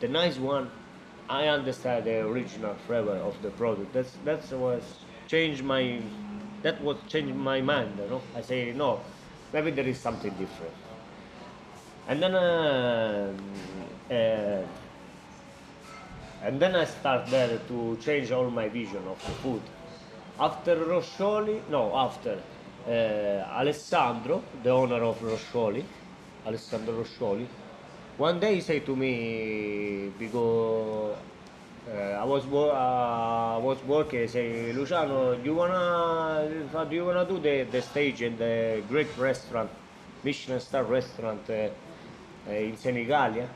the 0.00 0.08
nice 0.08 0.38
one, 0.38 0.70
I 1.28 1.46
understand 1.46 2.04
the 2.04 2.20
original 2.26 2.74
flavor 2.86 3.16
of 3.16 3.40
the 3.42 3.50
product. 3.50 3.92
That's 3.92 4.16
that's 4.24 4.50
was 4.50 4.82
changed 5.26 5.62
my 5.64 6.00
that 6.62 6.80
was 6.82 6.96
changed 7.08 7.34
my 7.34 7.60
mind. 7.60 7.98
You 7.98 8.08
know, 8.08 8.22
I 8.34 8.40
say 8.42 8.72
no, 8.72 9.00
maybe 9.52 9.70
there 9.70 9.86
is 9.86 9.98
something 9.98 10.32
different. 10.34 10.74
And 12.08 12.22
then 12.22 12.34
uh, 12.34 13.32
uh, 14.10 14.66
and 16.42 16.60
then 16.60 16.76
I 16.76 16.84
start 16.84 17.30
there 17.30 17.58
to 17.68 17.96
change 18.00 18.30
all 18.30 18.50
my 18.50 18.68
vision 18.68 19.02
of 19.08 19.18
the 19.26 19.32
food. 19.42 19.62
After 20.38 20.76
Roscioli, 20.76 21.62
no, 21.70 21.94
after 21.96 22.38
uh, 22.86 22.90
Alessandro, 23.60 24.42
the 24.62 24.70
owner 24.70 25.02
of 25.02 25.18
Roscioli, 25.20 25.84
Alessandro 26.46 27.02
Roscioli, 27.02 27.46
one 28.18 28.38
day 28.38 28.56
he 28.56 28.60
said 28.60 28.84
to 28.86 28.94
me 28.94 30.10
because 30.18 31.16
uh, 31.88 31.92
I 32.22 32.24
was 32.24 32.44
wo- 32.46 32.70
uh, 32.70 33.58
was 33.60 33.82
working. 33.84 34.26
Say, 34.28 34.72
Luciano, 34.72 35.34
do 35.36 35.44
you 35.44 35.54
wanna 35.54 36.48
do 36.88 36.94
you 36.96 37.04
wanna 37.04 37.24
do 37.26 37.38
the, 37.38 37.64
the 37.70 37.82
stage 37.82 38.22
in 38.22 38.36
the 38.36 38.82
great 38.88 39.08
restaurant, 39.18 39.70
Michelin 40.22 40.60
star 40.60 40.84
restaurant 40.84 41.40
uh, 41.50 41.52
uh, 42.48 42.50
in 42.52 42.72
Senigallia? 42.76 43.46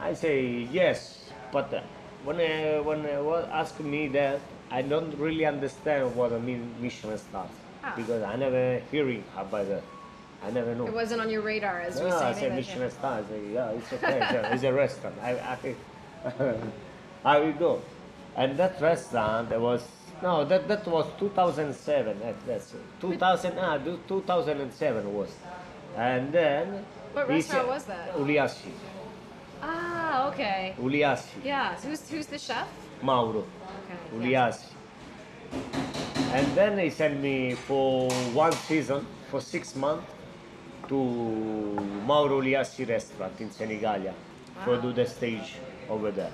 I 0.00 0.14
say 0.14 0.66
yes, 0.72 1.30
but 1.52 1.72
uh, 1.72 1.80
when 2.24 2.36
uh, 2.40 2.82
when 2.82 3.06
uh, 3.06 3.22
was 3.22 3.46
ask 3.52 3.78
me 3.80 4.08
that, 4.08 4.40
I 4.70 4.82
don't 4.82 5.16
really 5.18 5.44
understand 5.46 6.14
what 6.16 6.32
I 6.32 6.38
mean 6.38 6.74
Michelin 6.80 7.18
stars 7.18 7.50
Ah. 7.84 7.94
because 7.96 8.22
I 8.22 8.36
never 8.36 8.80
hearing 8.90 9.22
about 9.36 9.68
that. 9.68 9.82
I 10.44 10.50
never 10.50 10.74
know. 10.74 10.86
It 10.86 10.94
wasn't 10.94 11.20
on 11.20 11.30
your 11.30 11.42
radar 11.42 11.80
as 11.80 12.00
No, 12.00 12.10
say. 12.10 12.26
I 12.26 12.32
say 12.32 12.50
Michelin 12.50 12.90
star. 12.90 13.18
I 13.18 13.22
say, 13.30 13.40
yeah, 13.54 13.70
it's 13.70 13.92
okay. 13.92 14.18
It's 14.22 14.32
a, 14.32 14.52
it's 14.54 14.62
a 14.64 14.72
restaurant. 14.72 15.14
I, 15.22 15.30
I, 15.54 15.74
I 17.24 17.38
will 17.38 17.52
go. 17.52 17.82
And 18.36 18.56
that 18.58 18.80
restaurant, 18.80 19.50
there 19.50 19.60
was 19.60 19.82
no, 20.22 20.44
that 20.44 20.68
that 20.68 20.86
was 20.86 21.06
2007. 21.18 22.20
That, 22.20 22.46
that's 22.46 22.74
it. 22.74 22.80
2000. 23.00 23.58
Ah, 23.58 23.78
2007 24.06 25.14
was. 25.14 25.34
And 25.96 26.32
then. 26.32 26.84
What 27.12 27.28
restaurant 27.28 27.68
was 27.68 27.84
that? 27.84 28.14
Uliassi. 28.14 28.70
Ah, 29.60 30.28
okay. 30.28 30.74
Uliassi. 30.78 31.44
Yeah. 31.44 31.74
So 31.76 31.88
who's 31.88 32.08
who's 32.08 32.26
the 32.26 32.38
chef? 32.38 32.68
Mauro. 33.02 33.40
Okay. 33.40 34.16
Uliassi. 34.16 34.70
And 36.32 36.46
then 36.54 36.78
he 36.78 36.88
sent 36.88 37.20
me 37.20 37.54
for 37.54 38.10
one 38.32 38.52
season, 38.52 39.06
for 39.30 39.40
six 39.40 39.76
months, 39.76 40.10
to 40.88 40.96
Mauro 42.06 42.40
Uliassi 42.40 42.88
restaurant 42.88 43.40
in 43.40 43.50
Senigallia 43.50 44.14
for 44.64 44.80
do 44.80 44.92
the 44.92 45.06
stage 45.06 45.56
over 45.90 46.10
there. 46.10 46.32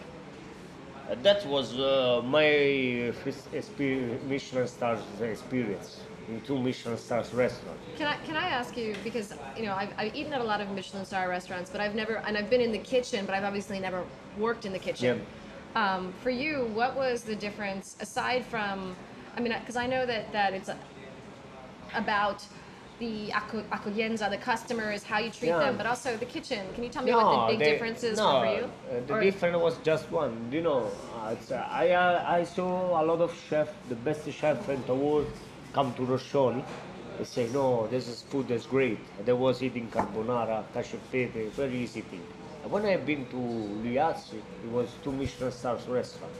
That 1.09 1.47
was 1.47 1.75
uh, 1.79 2.21
my 2.23 3.13
first 3.25 3.51
exper- 3.53 4.23
Michelin 4.25 4.69
stars 4.69 5.01
experience 5.23 6.01
in 6.29 6.43
two 6.43 6.59
Michelin 6.59 6.99
stars 6.99 7.33
restaurants. 7.33 7.81
Can 7.97 8.07
I 8.07 8.17
can 8.27 8.37
I 8.37 8.49
ask 8.49 8.77
you 8.77 8.95
because 9.03 9.33
you 9.57 9.65
know 9.65 9.75
I've, 9.75 9.93
I've 9.97 10.15
eaten 10.15 10.35
at 10.35 10.43
a 10.43 10.45
lot 10.45 10.61
of 10.61 10.71
Michelin 10.71 11.07
star 11.07 11.31
restaurants, 11.31 11.71
but 11.71 11.81
I've 11.81 11.95
never 11.95 12.17
and 12.27 12.37
I've 12.37 12.51
been 12.51 12.61
in 12.61 12.73
the 12.73 12.79
kitchen, 12.79 13.25
but 13.25 13.35
I've 13.35 13.45
obviously 13.45 13.81
never 13.81 14.05
worked 14.37 14.67
in 14.67 14.73
the 14.73 14.79
kitchen. 14.79 15.25
Um, 15.75 16.13
for 16.23 16.31
you, 16.31 16.67
what 16.75 16.95
was 16.95 17.23
the 17.23 17.37
difference 17.37 17.97
aside 18.01 18.45
from? 18.45 18.95
I 19.35 19.41
mean, 19.41 19.55
because 19.59 19.77
I 19.77 19.87
know 19.87 20.05
that 20.05 20.31
that 20.33 20.53
it's 20.53 20.69
about 21.95 22.45
the 22.99 23.29
acco- 23.31 23.65
accoglienza, 23.71 24.29
the 24.29 24.37
customers, 24.37 25.03
how 25.05 25.19
you 25.19 25.31
treat 25.31 25.49
Yeah. 25.49 25.61
them, 25.61 25.77
but 25.77 25.87
also 25.87 26.17
the 26.17 26.27
kitchen. 26.27 26.67
Can 26.75 26.83
you 26.85 26.91
tell 26.91 27.05
me 27.05 27.13
what 27.13 27.47
the 27.47 27.53
big 27.53 27.59
they- 27.61 27.71
differences 27.73 28.19
no, 28.19 28.41
were 28.41 28.47
for 28.47 28.53
you? 28.57 28.65
uh, 28.65 29.07
the 29.07 29.15
Or- 29.15 29.21
difference 29.21 29.57
was 29.57 29.77
just 29.85 30.11
one. 30.11 30.35
You 30.51 30.63
know, 30.63 30.91
uh, 31.15 31.35
uh, 31.55 31.55
I 31.71 31.91
uh, 31.91 32.25
I 32.39 32.45
saw 32.45 33.01
a 33.01 33.05
lot 33.05 33.21
of 33.21 33.33
chef, 33.49 33.69
the 33.89 33.95
best 33.95 34.31
chef 34.31 34.69
in 34.69 34.83
the 34.87 34.95
world, 34.95 35.27
come 35.73 35.93
to 35.95 36.03
Roscioli. 36.03 36.65
They 37.19 37.25
say, 37.25 37.49
no, 37.53 37.87
this 37.89 38.07
is 38.09 38.23
food 38.23 38.47
that's 38.49 38.67
great. 38.67 38.99
They 39.25 39.33
was 39.33 39.61
eating 39.63 39.89
carbonara, 39.91 40.63
cacio 40.75 40.97
e 40.97 41.01
pepe, 41.11 41.49
very 41.49 41.77
easy 41.77 42.03
thing. 42.03 42.23
And 42.63 42.71
when 42.73 42.85
I've 42.87 43.05
been 43.05 43.27
to 43.27 43.37
Uliassi, 43.37 44.39
it 44.65 44.71
was 44.71 44.89
two 45.03 45.11
Michelin 45.13 45.51
stars 45.53 45.87
restaurant. 45.89 46.33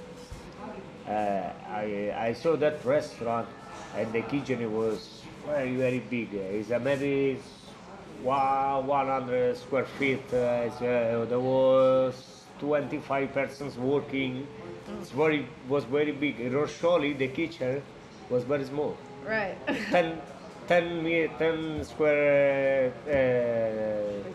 Uh, 1.09 1.11
I, 1.71 2.13
I 2.29 2.33
saw 2.33 2.55
that 2.57 2.85
restaurant 2.85 3.49
and 3.97 4.13
the 4.13 4.21
kitchen 4.23 4.61
it 4.61 4.71
was 4.71 5.18
very 5.49 5.75
very 5.77 5.99
big. 6.01 6.35
It's 6.35 6.71
a 6.71 6.79
maybe 6.79 7.39
one- 8.23 8.87
100 8.87 9.57
square 9.57 9.87
feet. 9.99 10.23
Uh, 10.33 10.67
it's, 10.67 10.81
uh, 10.83 11.25
there 11.29 11.41
was 11.41 12.45
25 12.61 13.33
persons 13.33 13.77
working. 13.79 14.47
It's 15.01 15.11
very 15.11 15.47
was 15.69 15.85
very 15.85 16.13
big. 16.13 16.41
In 16.41 16.53
Roscioli, 16.53 17.17
the 17.17 17.29
kitchen 17.29 17.83
was 18.31 18.45
very 18.45 18.65
small. 18.65 18.97
right. 19.27 19.57
10, 19.91 20.21
10, 20.69 21.03
me- 21.05 21.29
10 21.39 21.85
square 21.85 22.93
uh, 23.07 23.13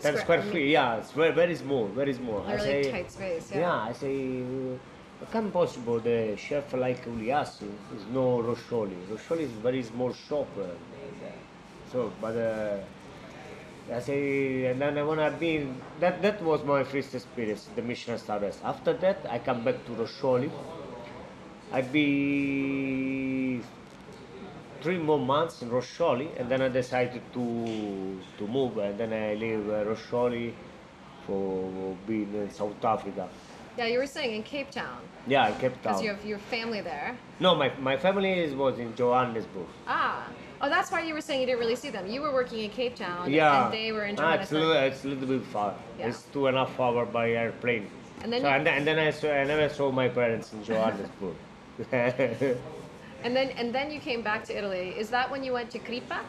Square- 0.00 0.18
square 0.20 0.42
feet. 0.42 0.68
Yeah, 0.70 0.96
it's 0.98 1.12
very 1.12 1.32
very 1.32 1.56
small, 1.56 1.86
very 1.88 2.14
small. 2.14 2.40
A 2.46 2.56
really 2.56 2.90
tight 2.90 3.10
space. 3.10 3.50
Yeah. 3.52 3.60
Yeah, 3.60 3.88
I 3.90 3.92
say, 3.92 4.16
can 5.30 5.50
possible 5.50 6.00
the 6.00 6.36
chef 6.36 6.72
like 6.74 7.04
Uliassi 7.06 7.68
is 7.96 8.06
no 8.12 8.42
Roscioli. 8.42 8.96
Roscioli 9.10 9.40
is 9.40 9.50
very 9.50 9.82
small 9.82 10.12
shop. 10.12 10.48
Uh, 10.58 10.66
so, 11.92 12.12
but 12.20 12.36
uh, 12.36 12.78
I 13.92 14.00
say, 14.00 14.66
and 14.66 14.80
then 14.80 15.06
when 15.06 15.20
I've 15.20 15.38
been, 15.38 15.80
that, 16.00 16.22
that 16.22 16.42
was 16.42 16.64
my 16.64 16.84
first 16.84 17.14
experience, 17.14 17.68
the 17.76 17.82
Michelin 17.82 18.18
star 18.18 18.40
restaurant. 18.40 18.76
After 18.76 18.92
that, 18.94 19.26
I 19.28 19.38
come 19.38 19.62
back 19.64 19.84
to 19.86 19.92
Roscioli. 19.92 20.50
I'd 21.72 21.92
be 21.92 23.60
three 24.80 24.98
more 24.98 25.18
months 25.18 25.62
in 25.62 25.70
Roscioli, 25.70 26.28
and 26.38 26.48
then 26.48 26.62
I 26.62 26.68
decided 26.68 27.22
to 27.32 28.20
to 28.38 28.46
move, 28.46 28.78
and 28.78 28.98
then 28.98 29.12
I 29.12 29.34
leave 29.34 29.68
uh, 29.68 29.84
Roscioli 29.84 30.52
for 31.26 31.96
being 32.06 32.34
in 32.34 32.50
South 32.50 32.84
Africa. 32.84 33.28
Yeah, 33.76 33.86
you 33.86 33.98
were 33.98 34.06
saying 34.06 34.34
in 34.34 34.42
Cape 34.42 34.70
Town 34.70 34.98
Yeah, 35.26 35.44
I 35.44 35.52
kept 35.52 35.82
because 35.82 35.96
town. 35.96 36.04
you 36.04 36.10
have 36.10 36.24
your 36.24 36.38
family 36.38 36.80
there. 36.80 37.16
No, 37.40 37.54
my, 37.54 37.72
my 37.80 37.96
family 37.96 38.30
is, 38.40 38.54
was 38.54 38.78
in 38.78 38.94
Johannesburg. 38.94 39.66
Ah. 39.86 40.26
Oh, 40.60 40.68
that's 40.68 40.90
why 40.92 41.02
you 41.02 41.12
were 41.12 41.20
saying 41.20 41.40
you 41.40 41.46
didn't 41.46 41.58
really 41.60 41.76
see 41.76 41.90
them. 41.90 42.06
You 42.06 42.22
were 42.22 42.32
working 42.32 42.60
in 42.60 42.70
Cape 42.70 42.94
Town, 42.96 43.30
Yeah, 43.30 43.64
and 43.64 43.74
they 43.74 43.90
were 43.92 44.04
in 44.04 44.18
ah, 44.18 44.34
it's, 44.34 44.50
a 44.52 44.54
Johannesburg. 44.54 44.58
little, 44.60 44.82
it's 44.82 45.04
a 45.04 45.08
little 45.08 45.26
bit 45.26 45.42
far. 45.48 45.74
Yeah. 45.98 46.06
It's 46.08 46.22
two 46.32 46.46
and 46.46 46.56
a 46.56 46.64
half 46.64 46.78
hour 46.80 47.04
by 47.04 47.32
airplane. 47.32 47.90
And 48.22 48.32
then 48.32 48.40
so, 48.42 48.48
you- 48.48 48.54
and, 48.54 48.68
and 48.68 48.86
then 48.86 48.98
I, 48.98 49.10
saw, 49.10 49.30
I 49.30 49.44
never 49.44 49.68
saw 49.68 49.90
my 49.90 50.08
parents 50.08 50.52
in 50.52 50.62
Johannesburg. 50.64 51.34
And 53.24 53.34
then 53.34 53.48
and 53.56 53.74
then 53.74 53.90
you 53.90 54.00
came 54.00 54.20
back 54.20 54.44
to 54.44 54.56
Italy. 54.56 54.90
Is 54.98 55.08
that 55.08 55.30
when 55.30 55.42
you 55.42 55.54
went 55.54 55.70
to 55.70 55.78
Kripa? 55.78 56.20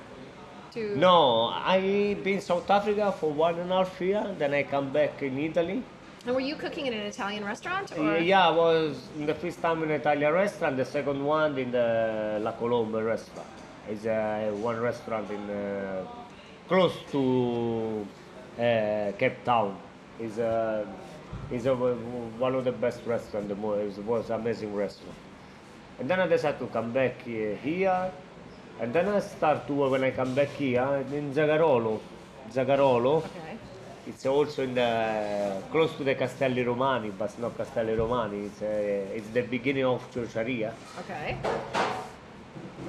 To 0.71 0.95
no, 0.97 1.47
I 1.53 2.15
been 2.23 2.39
South 2.39 2.69
Africa 2.69 3.11
for 3.11 3.31
one 3.33 3.59
and 3.59 3.69
a 3.69 3.83
half 3.83 3.99
year. 3.99 4.33
Then 4.39 4.53
I 4.53 4.63
come 4.63 4.91
back 4.93 5.21
in 5.21 5.37
Italy. 5.37 5.83
And 6.25 6.33
were 6.33 6.41
you 6.41 6.55
cooking 6.55 6.87
in 6.87 6.93
an 6.93 7.05
Italian 7.05 7.45
restaurant? 7.45 7.95
Or? 7.97 8.17
Yeah, 8.17 8.47
I 8.47 8.51
was 8.51 8.97
in 9.15 9.27
the 9.27 9.35
first 9.35 9.61
time 9.61 9.83
in 9.83 9.91
an 9.91 10.01
Italian 10.01 10.33
restaurant, 10.33 10.75
the 10.75 10.85
second 10.85 11.23
one 11.23 11.55
in 11.59 11.69
the 11.71 12.39
La 12.41 12.51
Colombe 12.53 12.95
restaurant. 12.95 13.47
It's 13.87 14.07
uh, 14.07 14.51
one 14.55 14.79
restaurant 14.79 15.29
in 15.29 15.49
uh, 15.51 16.03
close 16.67 16.95
to 17.11 18.07
uh, 18.57 19.11
Cape 19.19 19.43
Town. 19.45 19.77
It's 20.19 20.39
uh, 20.39 20.87
it's 21.51 21.65
a, 21.65 21.75
one 21.75 22.55
of 22.55 22.63
the 22.63 22.71
best 22.71 23.05
restaurants. 23.05 23.47
The 23.47 23.55
more 23.55 23.79
it 23.79 23.95
was 24.03 24.31
amazing 24.31 24.73
restaurant. 24.73 25.17
And 25.99 26.09
then 26.09 26.19
I 26.19 26.25
decided 26.25 26.59
to 26.59 26.67
come 26.67 26.91
back 26.91 27.21
uh, 27.21 27.55
here. 27.61 28.11
And 28.81 28.91
then 28.91 29.07
I 29.09 29.19
start 29.19 29.67
to 29.67 29.73
when 29.73 30.03
I 30.03 30.09
come 30.09 30.33
back 30.33 30.49
here 30.49 31.05
in 31.13 31.33
Zagarolo. 31.35 31.99
Zagarolo. 32.51 33.17
Okay. 33.17 33.54
It's 34.07 34.25
also 34.25 34.61
in 34.63 34.75
the 34.75 35.61
close 35.71 35.93
to 35.97 36.03
the 36.03 36.13
Castelli 36.15 36.63
Romani, 36.63 37.09
but 37.09 37.37
not 37.39 37.57
Castelli 37.57 37.95
Romani. 37.95 38.45
It's 38.45 38.61
uh, 38.61 39.15
it's 39.17 39.29
the 39.29 39.41
beginning 39.41 39.83
of 39.85 39.99
Ciociaria 40.13 40.71
Okay. 40.99 41.37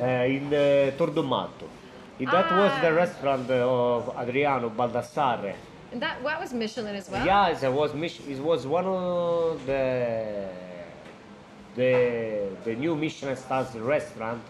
uh, 0.01 0.05
in 0.29 0.47
uh, 0.53 0.93
Tordomato. 0.99 1.67
That 2.21 2.51
was 2.53 2.73
the 2.81 2.89
Ah. 2.93 3.03
restaurant 3.03 3.51
of 3.51 4.15
Adriano 4.17 4.69
Baldassare. 4.71 5.55
And 5.93 6.01
that 6.03 6.23
what 6.23 6.39
was 6.41 6.53
Michelin 6.53 6.95
as 6.97 7.09
well? 7.11 7.25
Yeah, 7.25 7.49
it 7.49 7.73
was 7.73 7.95
Mich- 7.95 8.21
it 8.29 8.41
was 8.41 8.67
one 8.67 8.85
of 8.87 9.65
the 9.65 10.49
the 11.77 11.93
the 12.65 12.75
new 12.75 12.95
Michelin 12.95 13.37
stars 13.37 13.75
restaurant 13.77 14.43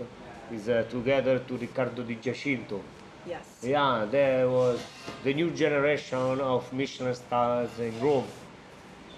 is 0.53 0.69
uh, 0.69 0.85
together 0.91 1.39
to 1.47 1.57
Riccardo 1.57 2.03
Di 2.03 2.17
Giacinto. 2.17 2.81
Yes. 3.27 3.61
Yeah, 3.63 4.07
there 4.11 4.49
was 4.49 4.81
the 5.25 5.35
new 5.35 5.51
generation 5.51 6.41
of 6.41 6.73
Michelin 6.73 7.15
stars 7.15 7.79
in 7.79 7.99
Rome. 8.01 8.27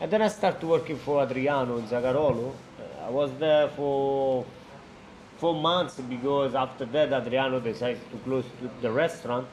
And 0.01 0.11
then 0.11 0.23
I 0.23 0.29
started 0.29 0.65
working 0.67 0.97
for 0.99 1.21
Adriano 1.23 1.77
in 1.79 1.87
Zagarolo. 1.87 2.53
Uh, 2.79 3.07
I 3.07 3.11
was 3.11 3.31
there 3.39 3.69
for 3.69 4.47
four 5.39 5.55
months 5.61 6.01
because 6.01 6.55
after 6.55 6.85
that 6.87 7.13
Adriano 7.13 7.61
decided 7.61 8.01
to 8.11 8.19
close 8.19 8.45
the- 8.81 8.91
restaurant 8.91 9.47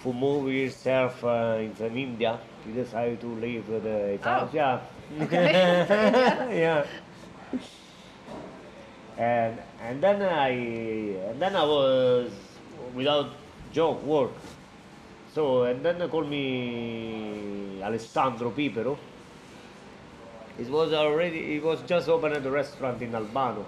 for 0.00 0.12
move 0.14 0.46
himself 0.52 1.24
uh, 1.24 1.56
in 1.58 1.72
in 1.86 1.96
India. 1.96 2.38
He 2.64 2.72
decided 2.72 3.20
to 3.20 3.28
leave 3.44 3.66
the 3.66 3.96
Italian. 4.18 4.48
Oh. 4.48 4.50
Yeah. 4.52 4.80
Okay. 5.22 5.50
yeah. 6.64 6.84
And 9.16 9.58
and 9.80 10.02
then 10.02 10.22
I 10.22 10.50
and 11.30 11.40
then 11.42 11.56
I 11.56 11.64
was 11.64 12.30
without 12.94 13.30
job 13.78 14.02
work. 14.02 14.32
So 15.34 15.42
and 15.68 15.84
then 15.84 15.98
they 15.98 16.08
called 16.08 16.28
me 16.28 17.80
Alessandro 17.88 18.50
Pipero. 18.50 18.98
It 20.62 20.68
was 20.68 20.92
already 20.92 21.40
it 21.56 21.62
was 21.62 21.78
just 21.92 22.08
opened 22.08 22.44
a 22.50 22.50
restaurant 22.50 23.00
in 23.02 23.14
Albano, 23.14 23.64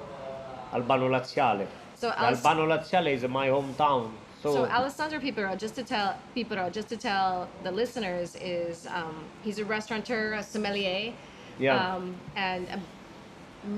Albano 0.72 1.06
Laziale. 1.08 1.66
So 1.94 2.10
Aless- 2.10 2.44
Albano 2.44 2.64
Laziale 2.72 3.12
is 3.18 3.22
my 3.40 3.46
hometown. 3.48 4.10
So, 4.42 4.48
So 4.54 4.60
Alessandro 4.78 5.18
Pipero, 5.20 5.54
just 5.64 5.74
to 5.74 5.84
tell 5.84 6.08
Pipero, 6.34 6.70
just 6.78 6.88
to 6.88 6.96
tell 6.96 7.46
the 7.62 7.70
listeners, 7.70 8.30
is 8.40 8.86
um, 8.98 9.16
he's 9.44 9.58
a 9.58 9.66
restaurateur, 9.66 10.32
a 10.32 10.42
sommelier, 10.42 11.12
Yeah. 11.58 11.76
um, 11.76 12.16
and 12.36 12.62
a 12.76 12.80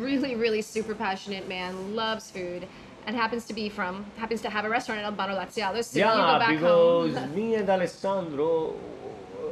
really, 0.07 0.37
really 0.45 0.63
super 0.63 0.95
passionate 0.95 1.49
man, 1.49 1.97
loves 1.97 2.31
food, 2.31 2.69
and 3.07 3.17
happens 3.17 3.45
to 3.47 3.53
be 3.55 3.69
from 3.69 4.05
happens 4.17 4.41
to 4.43 4.51
have 4.51 4.65
a 4.65 4.69
restaurant 4.69 5.01
in 5.01 5.07
Albano 5.07 5.35
Laziale. 5.39 5.83
So 5.85 5.99
you 5.99 6.05
go 6.05 6.11
yeah, 6.15 6.53
because 6.53 7.17
home. 7.17 7.35
me 7.35 7.55
and 7.55 7.69
Alessandro, 7.69 8.75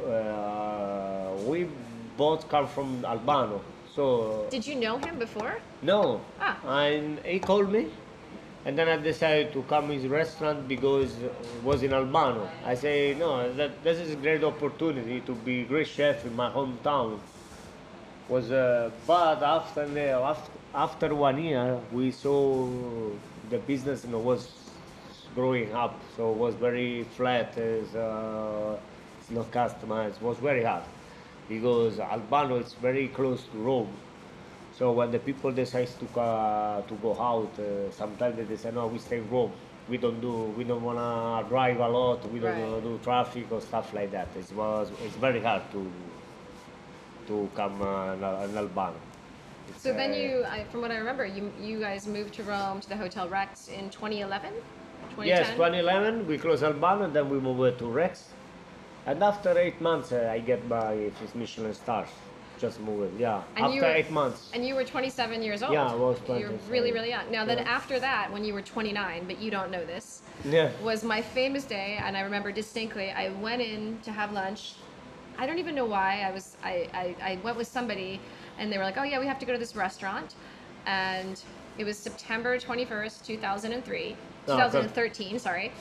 uh, 0.07 1.31
we 1.45 1.67
both 2.17 2.47
come 2.49 2.67
from 2.67 3.03
Albano. 3.05 3.61
So 3.95 4.47
Did 4.49 4.65
you 4.65 4.75
know 4.75 4.97
him 4.97 5.19
before? 5.19 5.59
no, 5.81 6.21
Ah. 6.39 6.55
and 6.85 7.19
he 7.25 7.39
called 7.39 7.69
me, 7.71 7.87
and 8.65 8.77
then 8.77 8.87
I 8.87 8.95
decided 8.97 9.51
to 9.53 9.63
come 9.63 9.89
his 9.89 10.07
restaurant 10.07 10.67
because 10.67 11.17
it 11.21 11.33
was 11.63 11.83
in 11.83 11.93
Albano. 11.93 12.47
I 12.65 12.75
say 12.75 13.15
no, 13.19 13.51
that 13.53 13.83
this 13.83 13.97
is 13.99 14.11
a 14.11 14.15
great 14.15 14.43
opportunity 14.43 15.19
to 15.21 15.33
be 15.33 15.63
great 15.65 15.87
chef 15.87 16.25
in 16.25 16.35
my 16.35 16.49
hometown. 16.49 17.19
Was 18.29 18.49
uh, 18.51 18.91
but 19.05 19.43
after 19.43 19.81
after 19.81 20.51
after 20.73 21.13
one 21.15 21.43
year 21.43 21.77
we 21.91 22.11
saw 22.11 22.39
the 23.51 23.57
business 23.59 24.05
you 24.05 24.11
know, 24.11 24.19
was 24.19 24.49
growing 25.35 25.71
up, 25.73 25.99
so 26.15 26.31
it 26.31 26.37
was 26.37 26.55
very 26.55 27.03
flat. 27.03 27.57
It's, 27.57 27.93
uh, 27.95 28.77
not 29.29 29.51
customized. 29.51 30.15
It 30.17 30.21
was 30.21 30.37
very 30.39 30.63
hard 30.63 30.83
because 31.47 31.99
Albano 31.99 32.57
is 32.57 32.73
very 32.73 33.07
close 33.09 33.43
to 33.43 33.57
Rome. 33.57 33.93
So 34.77 34.91
when 34.91 35.11
the 35.11 35.19
people 35.19 35.51
decide 35.51 35.87
to 35.99 36.19
uh, 36.19 36.81
to 36.81 36.93
go 36.95 37.11
out, 37.21 37.57
uh, 37.59 37.91
sometimes 37.91 38.35
they 38.49 38.55
say, 38.57 38.71
no, 38.71 38.87
we 38.87 38.99
stay 38.99 39.17
in 39.19 39.29
Rome. 39.29 39.51
We 39.89 39.97
don't 39.97 40.19
do, 40.21 40.33
we 40.57 40.63
don't 40.63 40.81
wanna 40.83 41.47
drive 41.47 41.79
a 41.79 41.87
lot. 41.87 42.29
We 42.31 42.39
don't 42.39 42.73
Right. 42.73 42.83
do 42.83 42.99
traffic 43.03 43.51
or 43.51 43.61
stuff 43.61 43.93
like 43.93 44.11
that. 44.11 44.29
It 44.35 44.51
was, 44.55 44.91
it's 45.05 45.15
very 45.17 45.41
hard 45.41 45.63
to 45.71 45.81
to 47.27 47.49
come 47.55 47.81
uh, 47.81 48.13
in 48.45 48.57
Albano. 48.57 49.10
So 49.77 49.93
then 49.93 50.13
you, 50.13 50.43
I, 50.45 50.63
from 50.65 50.81
what 50.81 50.91
I 50.91 50.97
remember, 50.97 51.25
you 51.25 51.51
you 51.61 51.79
guys 51.79 52.07
moved 52.07 52.33
to 52.35 52.43
Rome 52.43 52.79
to 52.81 52.89
the 52.89 52.97
Hotel 52.97 53.27
Rex 53.29 53.67
in 53.67 53.89
2011. 53.89 54.51
2010? 55.15 55.27
Yes, 55.27 55.49
2011 55.51 56.27
we 56.27 56.37
closed 56.37 56.63
Albano, 56.63 57.09
then 57.09 57.29
we 57.29 57.39
moved 57.39 57.79
to 57.79 57.85
Rex, 57.85 58.29
and 59.05 59.21
after 59.23 59.57
eight 59.57 59.81
months 59.81 60.11
uh, 60.11 60.29
I 60.31 60.39
get 60.39 60.65
my 60.67 61.09
first 61.19 61.35
Michelin 61.35 61.73
stars. 61.73 62.09
Just 62.59 62.79
moving, 62.79 63.17
yeah. 63.19 63.41
And 63.55 63.65
after 63.65 63.81
were- 63.81 63.87
eight 63.87 64.11
months. 64.11 64.51
And 64.53 64.63
you 64.65 64.75
were 64.75 64.83
27 64.83 65.41
years 65.41 65.63
old. 65.63 65.73
Yeah, 65.73 65.87
I 65.87 65.95
was 65.95 66.17
You're 66.27 66.51
really, 66.69 66.91
really 66.91 67.09
young. 67.09 67.31
Now, 67.31 67.43
then 67.43 67.57
Yeah. 67.57 67.63
after 67.77 67.99
that, 67.99 68.31
when 68.31 68.43
you 68.45 68.53
were 68.53 68.61
29, 68.61 69.23
but 69.25 69.41
you 69.41 69.49
don't 69.49 69.71
know 69.71 69.83
this, 69.83 70.21
Yeah. 70.45 70.69
was 70.83 71.03
my 71.03 71.21
famous 71.23 71.63
day, 71.65 71.97
and 72.03 72.15
I 72.15 72.21
remember 72.21 72.51
distinctly. 72.51 73.09
I 73.09 73.29
went 73.41 73.63
in 73.63 73.97
to 74.03 74.11
have 74.11 74.31
lunch. 74.31 74.75
I 75.39 75.47
don't 75.47 75.57
even 75.57 75.73
know 75.73 75.85
why. 75.85 76.21
I 76.21 76.31
was 76.31 76.55
I, 76.63 76.87
I, 76.93 77.15
I 77.31 77.39
went 77.43 77.57
with 77.57 77.67
somebody, 77.67 78.19
and 78.61 78.71
they 78.71 78.77
were 78.77 78.83
like, 78.83 78.97
"Oh 78.97 79.03
yeah, 79.03 79.19
we 79.19 79.27
have 79.27 79.39
to 79.39 79.45
go 79.45 79.51
to 79.51 79.59
this 79.59 79.75
restaurant," 79.75 80.35
and 80.85 81.41
it 81.77 81.83
was 81.83 81.97
September 81.97 82.57
21st, 82.57 83.25
2003, 83.25 84.15
Oh, 84.47 84.53
okay. 84.53 84.61
2013. 84.63 85.39
Sorry. 85.39 85.71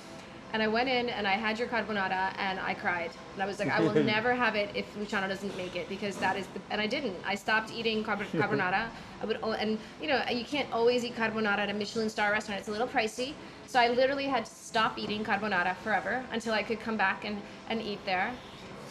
And 0.52 0.62
I 0.64 0.66
went 0.66 0.88
in 0.88 1.08
and 1.10 1.28
I 1.28 1.34
had 1.34 1.60
your 1.60 1.68
carbonara 1.68 2.32
and 2.38 2.58
I 2.58 2.74
cried. 2.74 3.12
And 3.34 3.42
I 3.42 3.46
was 3.46 3.60
like, 3.60 3.68
I 3.68 3.80
will 3.80 3.94
never 4.16 4.34
have 4.34 4.56
it 4.56 4.70
if 4.74 4.84
Luciano 4.96 5.28
doesn't 5.28 5.56
make 5.56 5.76
it 5.76 5.88
because 5.88 6.16
that 6.16 6.36
is 6.36 6.48
the, 6.48 6.60
and 6.70 6.80
I 6.80 6.88
didn't. 6.88 7.14
I 7.24 7.36
stopped 7.36 7.70
eating 7.70 8.02
carb- 8.02 8.26
carbonara. 8.32 8.88
I 9.22 9.26
would, 9.26 9.38
and 9.60 9.78
you 10.02 10.08
know, 10.08 10.20
you 10.28 10.44
can't 10.44 10.70
always 10.72 11.04
eat 11.04 11.14
carbonara 11.14 11.58
at 11.58 11.70
a 11.70 11.72
Michelin 11.74 12.08
star 12.08 12.32
restaurant. 12.32 12.58
It's 12.58 12.68
a 12.68 12.72
little 12.72 12.88
pricey. 12.88 13.34
So 13.68 13.78
I 13.78 13.88
literally 13.90 14.26
had 14.26 14.44
to 14.44 14.50
stop 14.50 14.98
eating 14.98 15.24
carbonara 15.24 15.76
forever 15.76 16.24
until 16.32 16.52
I 16.52 16.64
could 16.64 16.80
come 16.80 16.96
back 16.96 17.24
and, 17.24 17.40
and 17.68 17.80
eat 17.80 18.04
there. 18.04 18.32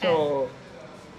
So, 0.01 0.49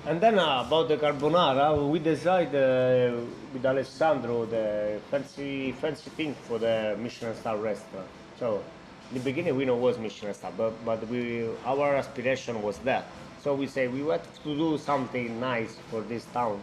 and 0.07 0.21
then 0.21 0.39
uh, 0.39 0.65
about 0.67 0.89
the 0.89 0.97
carbonara, 0.97 1.89
we 1.91 1.99
decided 1.99 2.55
uh, 2.55 3.21
with 3.53 3.65
Alessandro 3.67 4.47
the 4.47 4.99
fancy 5.11 5.73
fancy 5.73 6.11
thing 6.11 6.35
for 6.35 6.59
the 6.59 6.97
Michelin 6.99 7.35
star 7.35 7.59
restaurant. 7.59 8.07
So, 8.39 8.63
in 9.11 9.19
the 9.19 9.25
beginning 9.25 9.57
we 9.57 9.65
know 9.65 9.77
was 9.77 9.99
Michelin 9.99 10.33
star, 10.35 10.53
but 10.57 10.73
but 10.85 11.07
we 11.09 11.49
our 11.67 11.97
aspiration 11.97 12.63
was 12.63 12.79
that. 12.79 13.05
So 13.43 13.55
we 13.55 13.67
say 13.67 13.89
we 13.89 14.03
want 14.03 14.23
to 14.43 14.57
do 14.57 14.79
something 14.79 15.39
nice 15.41 15.77
for 15.91 16.01
this 16.03 16.25
town. 16.27 16.61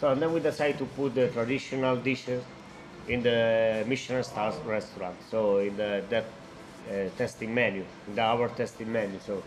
So 0.00 0.10
and 0.10 0.20
then 0.22 0.32
we 0.32 0.40
decided 0.40 0.78
to 0.78 0.86
put 0.86 1.14
the 1.14 1.28
traditional 1.28 1.96
dishes 1.96 2.42
in 3.08 3.22
the 3.22 3.84
Michelin 3.86 4.24
star 4.24 4.52
restaurant. 4.66 5.16
So 5.30 5.58
in 5.58 5.76
the 5.76 6.02
that 6.10 6.24
uh, 6.90 7.08
testing 7.16 7.54
menu, 7.54 7.84
in 8.08 8.14
the 8.16 8.22
our 8.22 8.48
testing 8.48 8.92
menu. 8.92 9.18
So 9.20 9.42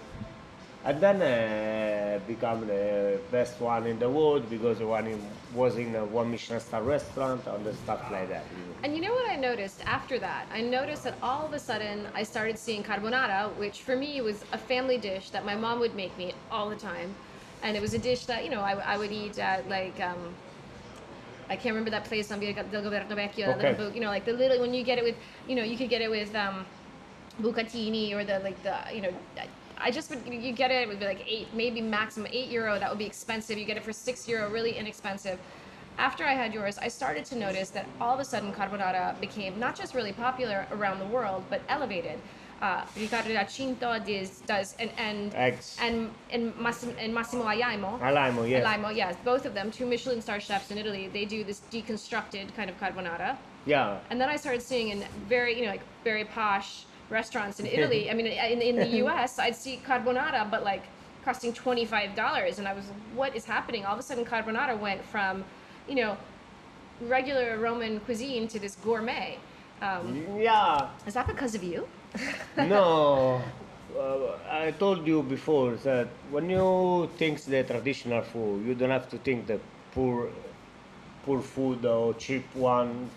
and 0.84 1.00
then 1.00 1.22
uh, 1.22 2.20
become 2.28 2.66
the 2.66 3.20
best 3.32 3.60
one 3.62 3.86
in 3.86 4.00
the 4.00 4.10
world 4.10 4.50
because 4.50 4.80
the 4.80 4.88
one 4.88 5.06
in, 5.08 5.22
was 5.54 5.78
in 5.78 5.96
a 5.96 6.04
one 6.06 6.32
Michelin 6.32 6.60
star 6.60 6.82
restaurant 6.82 7.46
and 7.46 7.66
the 7.66 7.74
stuff 7.74 8.02
like 8.12 8.30
that. 8.30 8.44
And 8.84 8.96
you 8.96 9.02
know 9.02 9.12
what 9.12 9.32
I 9.32 9.36
noticed 9.36 9.84
after 9.86 10.18
that? 10.20 10.48
I 10.52 10.62
noticed 10.62 11.04
that 11.04 11.16
all 11.22 11.46
of 11.46 11.54
a 11.54 11.60
sudden 11.60 12.08
I 12.16 12.24
started 12.24 12.58
seeing 12.58 12.82
carbonara, 12.84 13.56
which 13.58 13.84
for 13.84 13.96
me 13.96 14.22
was 14.22 14.44
a 14.54 14.58
family 14.58 14.98
dish 14.98 15.30
that 15.30 15.46
my 15.46 15.56
mom 15.56 15.80
would 15.80 15.96
make 15.96 16.18
me 16.18 16.34
all 16.50 16.70
the 16.70 16.76
time. 16.76 17.14
And 17.62 17.78
it 17.78 17.82
was 17.82 17.94
a 17.94 18.00
dish 18.00 18.26
that, 18.26 18.44
you 18.44 18.50
know, 18.50 18.62
I, 18.62 18.74
I 18.74 18.98
would 18.98 19.12
eat 19.12 19.38
at 19.38 19.70
like, 19.70 20.00
um, 20.02 20.34
I 21.48 21.56
can't 21.56 21.76
remember 21.76 21.92
that 21.92 22.06
place 22.06 22.32
on 22.32 22.40
Via 22.40 22.54
del 22.54 22.82
Governo 22.82 23.16
Vecchio, 23.16 23.56
Okay. 23.56 23.74
the, 23.74 23.92
you 23.94 24.00
know, 24.00 24.08
like 24.08 24.26
the 24.26 24.34
little, 24.34 24.60
when 24.60 24.74
you 24.74 24.84
get 24.84 24.98
it 24.98 25.04
with, 25.04 25.18
you 25.48 25.56
know, 25.56 25.64
you 25.64 25.78
could 25.78 25.90
get 25.90 26.02
it 26.02 26.10
with 26.10 26.34
um, 26.34 26.66
bucatini 27.40 28.14
or 28.16 28.24
the, 28.24 28.40
like 28.40 28.62
the, 28.64 28.76
you 28.92 29.02
know, 29.02 29.14
I- 29.82 29.92
just 29.92 30.10
would, 30.10 30.22
you 30.32 30.54
get 30.54 30.72
it, 30.72 30.84
it 30.84 30.88
would 30.88 31.00
be 31.00 31.06
like 31.06 31.26
eight, 31.28 31.48
maybe 31.54 31.82
maximum 31.82 32.28
eight 32.32 32.50
euro, 32.50 32.80
that 32.80 32.90
would 32.90 33.00
be 33.00 33.06
expensive. 33.06 33.58
You 33.58 33.66
get 33.66 33.78
it 33.78 33.84
for 33.84 33.94
six 33.94 34.28
euro, 34.28 34.50
really 34.50 34.78
inexpensive 34.78 35.40
after 35.98 36.26
I 36.26 36.34
had 36.34 36.54
yours, 36.54 36.78
I 36.78 36.88
started 36.88 37.26
to 37.26 37.36
notice 37.36 37.70
that 37.72 37.86
all 38.00 38.14
of 38.14 38.20
a 38.20 38.26
sudden 38.26 38.52
carbonara 38.54 39.20
became 39.20 39.60
not 39.60 39.76
just 39.76 39.94
really 39.94 40.14
popular 40.14 40.66
around 40.72 41.00
the 41.00 41.06
world, 41.06 41.44
but 41.50 41.62
elevated. 41.70 42.20
Uh, 42.62 42.86
Riccardo 42.96 43.30
Giacinto 43.30 44.06
does, 44.06 44.42
does 44.46 44.76
and 44.80 44.92
and 44.98 45.34
Eggs. 45.34 45.78
and 45.82 46.12
and, 46.30 46.54
Massim, 46.56 46.94
and 47.00 47.14
Massimo 47.14 47.44
Ayaimo. 47.46 48.00
Alaimo, 48.00 48.48
yes. 48.48 48.64
Alaimo, 48.64 48.96
yes, 48.96 49.16
both 49.26 49.46
of 49.46 49.56
them, 49.56 49.72
two 49.72 49.86
Michelin 49.88 50.22
star 50.22 50.40
chefs 50.40 50.70
in 50.70 50.78
Italy. 50.78 51.10
They 51.12 51.26
do 51.26 51.44
this 51.44 51.62
deconstructed 51.72 52.54
kind 52.56 52.70
of 52.70 52.80
carbonara. 52.80 53.38
Yeah. 53.66 54.00
And 54.12 54.22
then 54.22 54.30
I 54.30 54.36
started 54.36 54.62
seeing 54.62 54.90
in 54.90 55.04
very, 55.28 55.56
you 55.58 55.66
know, 55.66 55.72
like 55.72 55.82
very 56.04 56.24
posh 56.24 56.86
restaurants 57.12 57.60
in 57.60 57.66
Italy. 57.78 58.10
I 58.10 58.14
mean, 58.14 58.28
in, 58.28 58.62
in 58.62 58.76
the 58.78 58.88
U.S., 59.04 59.38
I'd 59.38 59.56
see 59.56 59.82
carbonara, 59.86 60.50
but 60.50 60.64
like 60.64 60.84
costing 61.26 61.54
twenty 61.54 61.86
five 61.86 62.16
dollars, 62.16 62.58
and 62.60 62.68
I 62.68 62.74
was, 62.74 62.86
what 63.14 63.36
is 63.36 63.46
happening? 63.46 63.86
All 63.86 63.94
of 63.94 64.00
a 64.00 64.04
sudden, 64.04 64.26
carbonara 64.26 64.80
went 64.80 65.04
from, 65.14 65.44
you 65.88 65.96
know, 65.96 66.18
regular 67.02 67.58
Roman 67.60 68.00
cuisine 68.02 68.48
to 68.48 68.60
this 68.60 68.76
gourmet. 68.76 69.38
Um, 69.82 70.26
Yeah, 70.40 70.90
is 71.08 71.14
that 71.16 71.28
because 71.28 71.54
of 71.56 71.64
you? 71.64 71.88
no. 72.58 73.42
Uh, 73.98 74.38
I 74.50 74.72
told 74.72 75.06
you 75.06 75.22
before 75.24 75.72
that 75.84 76.08
when 76.30 76.50
you 76.50 77.10
think 77.18 77.44
the 77.44 77.64
traditional 77.64 78.22
food, 78.22 78.66
you 78.66 78.74
don't 78.74 78.90
have 78.90 79.10
to 79.10 79.18
think 79.18 79.48
the 79.48 79.60
poor, 79.94 80.30
poor 81.26 81.42
food 81.42 81.86
or 81.86 82.14
cheap 82.14 82.46
one. 82.56 83.10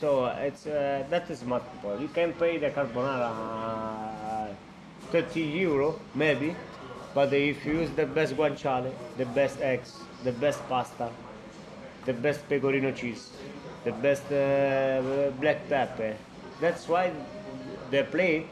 So 0.00 0.26
it's 0.26 0.66
uh, 0.66 1.04
that 1.10 1.30
is 1.30 1.42
more. 1.44 1.62
You 1.98 2.08
can 2.08 2.32
pay 2.34 2.58
the 2.58 2.70
carbonara 2.70 3.30
uh, 3.32 4.54
30 5.10 5.40
euro 5.40 5.98
maybe, 6.14 6.54
but 7.14 7.32
if 7.32 7.64
you 7.64 7.80
use 7.80 7.90
the 7.96 8.04
best 8.06 8.36
guanciale, 8.36 8.92
the 9.16 9.24
best 9.26 9.60
eggs, 9.60 9.94
the 10.24 10.32
best 10.32 10.60
pasta, 10.68 11.08
the 12.04 12.12
best 12.12 12.46
pecorino 12.48 12.92
cheese, 12.92 13.30
the 13.84 13.92
best 13.92 14.24
uh, 14.30 15.30
black 15.40 15.66
pepper. 15.68 16.14
That's 16.60 16.86
why 16.88 17.12
the 17.90 18.04
plate 18.04 18.46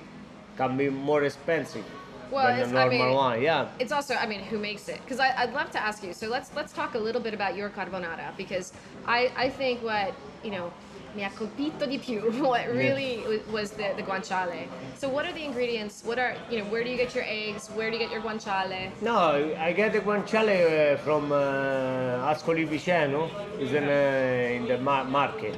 can 0.57 0.77
be 0.77 0.89
more 0.89 1.25
expensive 1.25 1.85
Well, 2.31 2.47
than 2.47 2.57
it's- 2.61 2.71
the 2.73 2.79
I 2.79 2.85
normal 2.85 3.07
mean- 3.07 3.15
one. 3.17 3.43
Yeah. 3.43 3.69
It's 3.79 3.93
also, 3.93 4.15
I 4.15 4.27
mean, 4.27 4.41
who 4.41 4.59
makes 4.59 4.89
it? 4.89 5.01
Because 5.05 5.21
I'd 5.21 5.53
love 5.53 5.71
to 5.73 5.83
ask 5.83 6.03
you. 6.03 6.13
So 6.15 6.29
let's 6.29 6.51
let's 6.57 6.73
talk 6.73 6.95
a 6.95 6.99
little 6.99 7.21
bit 7.21 7.35
about 7.35 7.55
your 7.57 7.69
carbonara 7.69 8.35
because 8.37 8.73
I 9.07 9.31
I 9.37 9.51
think 9.51 9.83
what 9.83 10.15
you 10.43 10.51
know 10.51 10.73
mi 11.15 11.23
ha 11.23 11.31
colpito 11.37 11.87
di 11.87 11.99
più. 11.99 12.21
What 12.43 12.67
really 12.69 13.23
wa- 13.27 13.53
was 13.61 13.71
the 13.73 13.95
the 13.97 14.03
guanciale. 14.03 14.67
So 14.97 15.09
what 15.09 15.25
are 15.25 15.33
the 15.33 15.45
ingredients? 15.45 16.03
What 16.05 16.19
are 16.19 16.35
you 16.51 16.59
know? 16.59 16.65
Where 16.71 16.83
do 16.85 16.91
you 16.91 16.97
get 16.97 17.15
your 17.15 17.25
eggs? 17.27 17.69
Where 17.75 17.91
do 17.91 17.97
you 17.97 18.03
get 18.03 18.11
your 18.13 18.23
guanciale? 18.23 18.91
No, 19.01 19.55
I 19.59 19.73
get 19.73 19.93
the 19.93 20.01
guanciale 20.01 20.95
uh, 20.95 20.97
from 20.99 21.31
uh, 21.33 22.31
Ascoli 22.33 22.67
Piceno, 22.67 23.29
is 23.61 23.73
in, 23.73 23.85
uh, 23.85 24.57
in 24.57 24.67
the 24.67 24.79
mar- 24.79 25.05
market. 25.05 25.57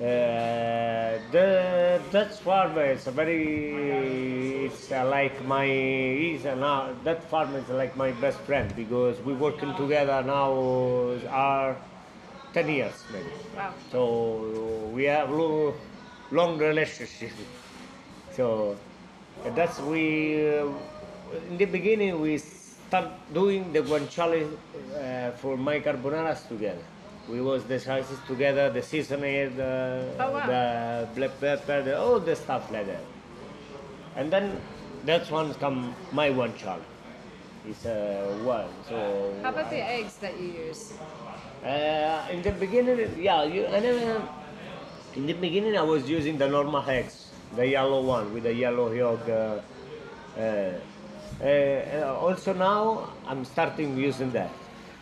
Uh, 0.00 1.18
the 1.30 2.00
Dutch 2.10 2.36
farmer 2.40 2.84
is 2.84 3.06
a 3.06 3.12
very, 3.12 4.64
it's 4.66 4.90
uh, 4.90 5.04
like 5.08 5.44
my, 5.46 5.66
he's 5.66 6.44
uh, 6.44 6.54
now, 6.56 6.88
that 7.04 7.22
farmer 7.30 7.58
is 7.60 7.68
like 7.68 7.96
my 7.96 8.10
best 8.12 8.38
friend 8.40 8.74
because 8.74 9.20
we 9.20 9.32
working 9.32 9.72
together 9.76 10.20
now 10.26 10.50
are 11.30 11.76
10 12.54 12.68
years 12.68 13.04
maybe. 13.12 13.30
Wow. 13.56 13.74
So 13.90 14.90
we 14.94 15.04
have 15.04 15.30
lo- 15.30 15.74
long 16.30 16.56
relationship. 16.58 17.32
So 18.32 18.76
that's 19.54 19.78
we. 19.80 20.48
Uh, 20.48 20.68
in 21.50 21.58
the 21.58 21.64
beginning, 21.64 22.20
we 22.20 22.38
start 22.38 23.08
doing 23.32 23.72
the 23.72 23.80
guanciale 23.82 24.46
uh, 24.94 25.30
for 25.32 25.56
my 25.56 25.80
carbonaras 25.80 26.46
together. 26.48 26.84
We 27.28 27.40
was 27.40 27.64
the 27.64 27.80
spices 27.80 28.18
together, 28.28 28.70
the 28.70 28.82
seasoning, 28.82 29.56
the, 29.56 30.06
Oh, 30.20 30.30
wow. 30.30 30.46
the 30.46 31.08
black 31.16 31.40
pepper, 31.40 31.82
the, 31.82 31.98
all 31.98 32.20
the 32.20 32.36
stuff 32.36 32.70
like 32.70 32.86
that. 32.86 33.02
And 34.14 34.30
then 34.32 34.60
that's 35.04 35.30
one 35.30 35.54
come 35.54 35.94
my 36.12 36.28
guanciale. 36.30 36.82
It's 37.66 37.86
uh, 37.86 38.38
one. 38.44 38.68
So 38.88 39.34
How 39.42 39.48
about 39.48 39.70
the 39.70 39.82
eggs 39.82 40.16
that 40.18 40.38
you 40.38 40.48
use? 40.68 40.92
Uh, 41.64 42.26
in 42.30 42.42
the 42.42 42.52
beginning, 42.52 43.18
yeah, 43.22 43.42
you, 43.44 43.66
I 43.66 43.80
never, 43.80 44.28
in 45.14 45.24
the 45.24 45.32
beginning 45.32 45.78
I 45.78 45.82
was 45.82 46.08
using 46.08 46.36
the 46.36 46.46
normal 46.46 46.84
eggs, 46.86 47.32
the 47.56 47.66
yellow 47.66 48.02
one 48.04 48.34
with 48.34 48.42
the 48.42 48.52
yellow 48.52 48.92
yolk. 48.92 49.26
Uh, 49.26 49.60
uh, 50.38 50.72
uh, 51.42 52.18
also 52.20 52.52
now 52.52 53.08
I'm 53.26 53.46
starting 53.46 53.96
using 53.96 54.30
that. 54.32 54.50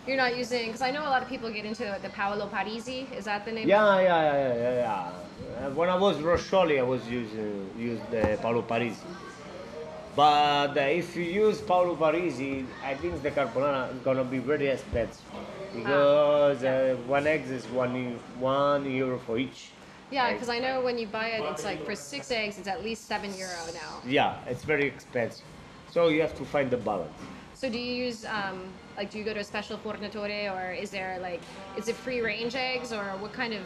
You're 0.07 0.17
not 0.17 0.37
using 0.37 0.67
because 0.67 0.83
I 0.83 0.93
know 0.93 1.03
a 1.03 1.11
lot 1.11 1.23
of 1.23 1.29
people 1.29 1.51
get 1.51 1.65
into 1.65 1.99
the 2.01 2.11
Paolo 2.11 2.49
Parisi. 2.49 3.13
Is 3.13 3.25
that 3.25 3.45
the 3.45 3.51
name? 3.51 3.69
Yeah, 3.69 4.01
yeah, 4.01 4.23
yeah, 4.23 4.55
yeah, 4.55 4.75
yeah. 4.85 5.67
Uh, 5.67 5.71
when 5.71 5.89
I 5.89 5.97
was 5.97 6.19
Roscioli, 6.19 6.79
I 6.79 6.83
was 6.83 7.09
using 7.09 7.71
use 7.77 8.01
the 8.11 8.39
Paolo 8.41 8.63
Parisi. 8.63 9.07
But 10.15 10.77
uh, 10.79 10.81
if 10.81 11.17
you 11.17 11.25
use 11.25 11.61
Paolo 11.61 11.97
Parisi, 11.97 12.67
I 12.85 12.95
think 12.95 13.21
the 13.21 13.33
carbonara 13.33 13.93
is 13.97 14.01
gonna 14.05 14.25
be 14.25 14.39
very 14.39 14.69
expensive 14.69 15.27
because 15.75 16.63
uh, 16.63 16.97
one 17.07 17.27
egg 17.27 17.43
is 17.49 17.67
one 17.69 18.19
one 18.39 18.91
euro 18.91 19.19
for 19.19 19.39
each. 19.39 19.71
Yeah, 20.11 20.33
because 20.33 20.49
I 20.49 20.59
know 20.59 20.83
when 20.83 20.99
you 20.99 21.07
buy 21.07 21.29
it, 21.29 21.43
it's 21.51 21.65
like 21.65 21.85
for 21.85 21.95
six 21.95 22.31
eggs, 22.31 22.59
it's 22.59 22.69
at 22.69 22.85
least 22.85 23.07
seven 23.07 23.37
euro 23.37 23.57
now. 23.73 24.03
Yeah, 24.07 24.37
it's 24.47 24.65
very 24.65 24.87
expensive. 24.87 25.45
So 25.91 26.09
you 26.09 26.21
have 26.21 26.37
to 26.37 26.45
find 26.45 26.71
the 26.71 26.77
balance. 26.77 27.13
So 27.55 27.71
do 27.71 27.79
you 27.79 28.05
use 28.07 28.25
um, 28.27 28.59
like 28.97 29.11
do 29.11 29.19
you 29.19 29.25
go 29.25 29.33
to 29.33 29.41
a 29.41 29.45
special 29.45 29.79
fornitore 29.79 30.53
or 30.53 30.73
is 30.73 30.91
there 30.91 31.19
like 31.21 31.41
is 31.77 31.89
it 31.89 31.97
free 31.97 32.21
range 32.21 32.55
eggs 32.55 32.93
or 32.93 33.05
what 33.21 33.33
kind 33.33 33.55
of 33.55 33.63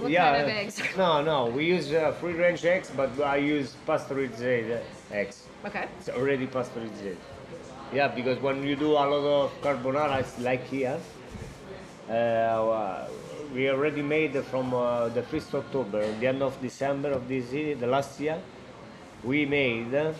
what 0.00 0.10
yeah. 0.10 0.32
kind 0.32 0.42
of 0.42 0.48
eggs? 0.48 0.82
No, 0.96 1.22
no, 1.22 1.46
we 1.46 1.64
use 1.64 1.92
uh, 1.92 2.12
free 2.12 2.34
range 2.34 2.64
eggs, 2.64 2.90
but 2.96 3.10
I 3.20 3.36
use 3.36 3.76
pasteurized 3.86 4.42
eggs. 5.12 5.44
okay. 5.64 5.88
It's 5.98 6.08
already 6.08 6.46
pasteurized. 6.46 7.16
Yeah, 7.92 8.08
because 8.08 8.38
when 8.40 8.62
you 8.64 8.76
do 8.76 8.92
a 8.92 9.04
lot 9.06 9.44
of 9.44 9.52
carbonara, 9.62 10.24
like 10.40 10.66
here. 10.68 10.98
Uh, 12.10 13.06
we 13.54 13.70
already 13.70 14.02
made 14.02 14.34
from 14.44 14.74
uh, 14.74 15.08
the 15.08 15.22
1st 15.22 15.54
October, 15.54 16.12
the 16.20 16.26
end 16.26 16.42
of 16.42 16.60
December 16.60 17.12
of 17.12 17.26
this 17.28 17.50
year, 17.52 17.74
the 17.74 17.86
last 17.86 18.20
year, 18.20 18.38
we 19.24 19.46
made 19.46 20.14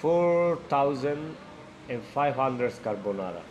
4,500 0.00 2.72
carbonara. 2.84 3.42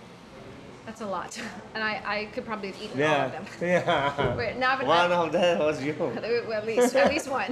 That's 0.90 1.02
a 1.02 1.06
lot, 1.06 1.40
and 1.76 1.84
I, 1.84 2.02
I 2.04 2.26
could 2.34 2.48
probably 2.48 2.72
have 2.72 2.82
eaten 2.82 3.04
all 3.04 3.26
of 3.28 3.32
them. 3.32 3.46
yeah. 3.62 4.36
Wait, 4.42 4.58
now 4.58 4.72
I've- 4.72 4.86
One 5.00 5.12
of 5.12 5.32
them 5.32 5.60
was 5.60 5.84
you. 5.84 5.94
At 6.52 6.66
least 6.66 6.96
at 6.96 7.12
least 7.12 7.30
one. 7.30 7.52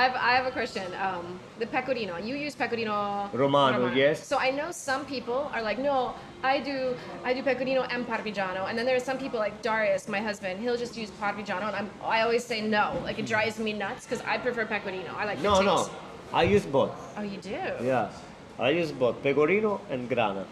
I 0.00 0.02
have, 0.06 0.14
I 0.14 0.32
have 0.38 0.46
a 0.46 0.52
question. 0.52 0.84
Um, 1.06 1.40
the 1.58 1.66
pecorino. 1.66 2.18
You 2.18 2.36
use 2.36 2.54
pecorino 2.54 3.28
Romano, 3.32 3.92
yes. 3.92 4.24
So 4.24 4.38
I 4.38 4.52
know 4.52 4.70
some 4.70 5.04
people 5.06 5.50
are 5.52 5.60
like, 5.60 5.80
no, 5.80 6.14
I 6.44 6.60
do 6.60 6.94
I 7.24 7.34
do 7.34 7.42
pecorino 7.42 7.82
and 7.90 8.06
parmigiano, 8.06 8.68
and 8.68 8.78
then 8.78 8.86
there 8.86 8.94
are 8.94 9.06
some 9.10 9.18
people 9.18 9.40
like 9.40 9.60
Darius, 9.60 10.06
my 10.06 10.20
husband. 10.20 10.60
He'll 10.60 10.76
just 10.84 10.96
use 10.96 11.10
parmigiano, 11.20 11.66
and 11.66 11.74
I'm, 11.80 11.90
I 12.16 12.20
always 12.20 12.44
say 12.44 12.60
no. 12.60 12.84
Like 13.02 13.18
it 13.18 13.26
drives 13.26 13.58
me 13.58 13.72
nuts 13.72 14.06
because 14.06 14.22
I 14.24 14.38
prefer 14.38 14.64
pecorino. 14.66 15.10
I 15.18 15.24
like 15.24 15.40
No, 15.42 15.60
no, 15.62 15.90
I 16.32 16.44
use 16.44 16.64
both. 16.64 16.92
Oh, 17.18 17.22
you 17.22 17.38
do. 17.38 17.58
Yeah, 17.82 18.10
I 18.56 18.68
use 18.70 18.92
both 18.92 19.20
pecorino 19.20 19.80
and 19.90 20.08
grana. 20.08 20.44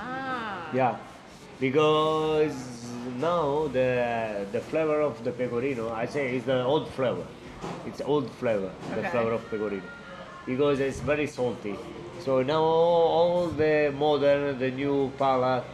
Ah. 0.00 0.43
Yeah, 0.74 0.96
because 1.60 2.56
now 3.20 3.68
the 3.68 4.44
the 4.50 4.60
flavor 4.60 5.00
of 5.00 5.22
the 5.22 5.30
pecorino, 5.30 5.92
I 5.92 6.06
say, 6.06 6.36
is 6.36 6.44
the 6.44 6.64
old 6.64 6.88
flavor. 6.90 7.26
It's 7.86 8.00
old 8.00 8.28
flavor, 8.30 8.72
the 8.94 9.04
flavor 9.04 9.32
of 9.32 9.48
pecorino, 9.50 9.88
because 10.44 10.80
it's 10.80 11.00
very 11.00 11.28
salty. 11.28 11.76
So 12.18 12.42
now 12.42 12.62
all 12.62 13.46
the 13.46 13.94
modern, 13.96 14.58
the 14.58 14.70
new 14.70 15.12
palate 15.16 15.64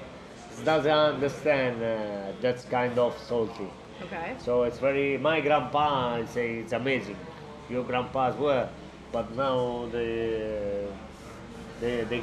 doesn't 0.64 0.92
understand 0.92 1.82
uh, 1.82 2.32
that 2.42 2.58
kind 2.68 2.98
of 2.98 3.16
salty. 3.18 3.70
Okay. 4.02 4.34
So 4.38 4.64
it's 4.64 4.78
very. 4.78 5.16
My 5.16 5.40
grandpa, 5.40 6.16
I 6.16 6.26
say, 6.26 6.58
it's 6.58 6.72
amazing. 6.72 7.16
Your 7.70 7.84
grandpa 7.84 8.28
as 8.28 8.36
well, 8.36 8.68
but 9.12 9.34
now 9.34 9.88
the 9.92 10.88
the 11.80 12.04
the, 12.04 12.20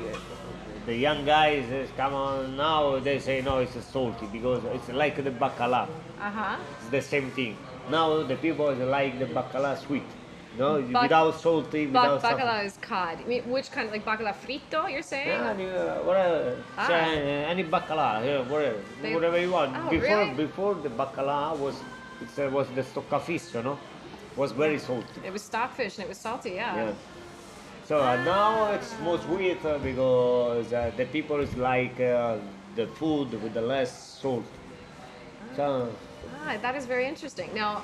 the 0.85 0.95
young 0.95 1.25
guys 1.25 1.65
come 1.97 2.13
on 2.13 2.55
now. 2.57 2.99
They 2.99 3.19
say 3.19 3.41
no, 3.41 3.59
it's 3.59 3.83
salty 3.85 4.27
because 4.31 4.63
it's 4.73 4.89
like 4.89 5.15
the 5.23 5.31
bacala. 5.31 5.87
Uh 6.19 6.29
huh. 6.31 6.57
It's 6.79 6.89
the 6.89 7.01
same 7.01 7.31
thing. 7.31 7.57
Now 7.89 8.23
the 8.23 8.35
people 8.35 8.73
like 8.73 9.17
the 9.19 9.25
bacala 9.25 9.77
sweet, 9.77 10.03
no, 10.57 10.81
Bac- 10.81 11.03
without 11.03 11.39
salty, 11.39 11.87
without 11.87 12.21
Bac- 12.21 12.37
bacala 12.37 12.65
is 12.65 12.77
cod. 12.81 13.19
I 13.23 13.27
mean, 13.27 13.49
which 13.49 13.71
kind? 13.71 13.87
Of 13.87 13.93
like 13.93 14.05
bacala 14.05 14.33
frito? 14.35 14.91
You're 14.91 15.01
saying? 15.01 15.27
Yeah, 15.29 15.51
any, 15.51 15.65
uh, 15.69 16.01
whatever. 16.03 16.57
Ah. 16.77 16.87
Uh, 16.87 17.53
any 17.53 17.63
bacala, 17.63 18.25
yeah, 18.25 18.41
whatever, 18.51 18.79
They- 19.01 19.13
whatever 19.13 19.39
you 19.39 19.51
want. 19.51 19.75
Oh, 19.77 19.89
before, 19.89 20.17
really? 20.17 20.33
before 20.33 20.73
the 20.75 20.89
bacala 20.89 21.57
was, 21.57 21.75
it 22.21 22.39
uh, 22.45 22.49
was 22.49 22.67
the 22.75 22.81
stoccafisso, 22.83 23.63
no? 23.63 23.77
Was 24.35 24.51
very 24.51 24.77
salty. 24.79 25.21
It 25.25 25.31
was 25.33 25.41
stockfish 25.43 25.97
and 25.97 26.05
it 26.05 26.09
was 26.09 26.17
salty. 26.17 26.51
Yeah. 26.51 26.75
Yeah. 26.75 26.93
So 27.87 28.01
uh, 28.01 28.21
now 28.25 28.71
it's 28.73 28.99
more 28.99 29.17
sweet 29.17 29.63
uh, 29.63 29.77
because 29.77 30.73
uh, 30.73 30.91
the 30.97 31.05
people 31.05 31.39
is 31.39 31.55
like 31.55 31.97
uh, 32.01 32.35
the 32.75 32.85
food 32.85 33.41
with 33.41 33.53
the 33.53 33.61
less 33.61 34.19
salt. 34.21 34.43
So 35.55 35.89
Ah, 36.45 36.57
that 36.61 36.75
is 36.75 36.85
very 36.85 37.07
interesting. 37.07 37.49
Now, 37.53 37.83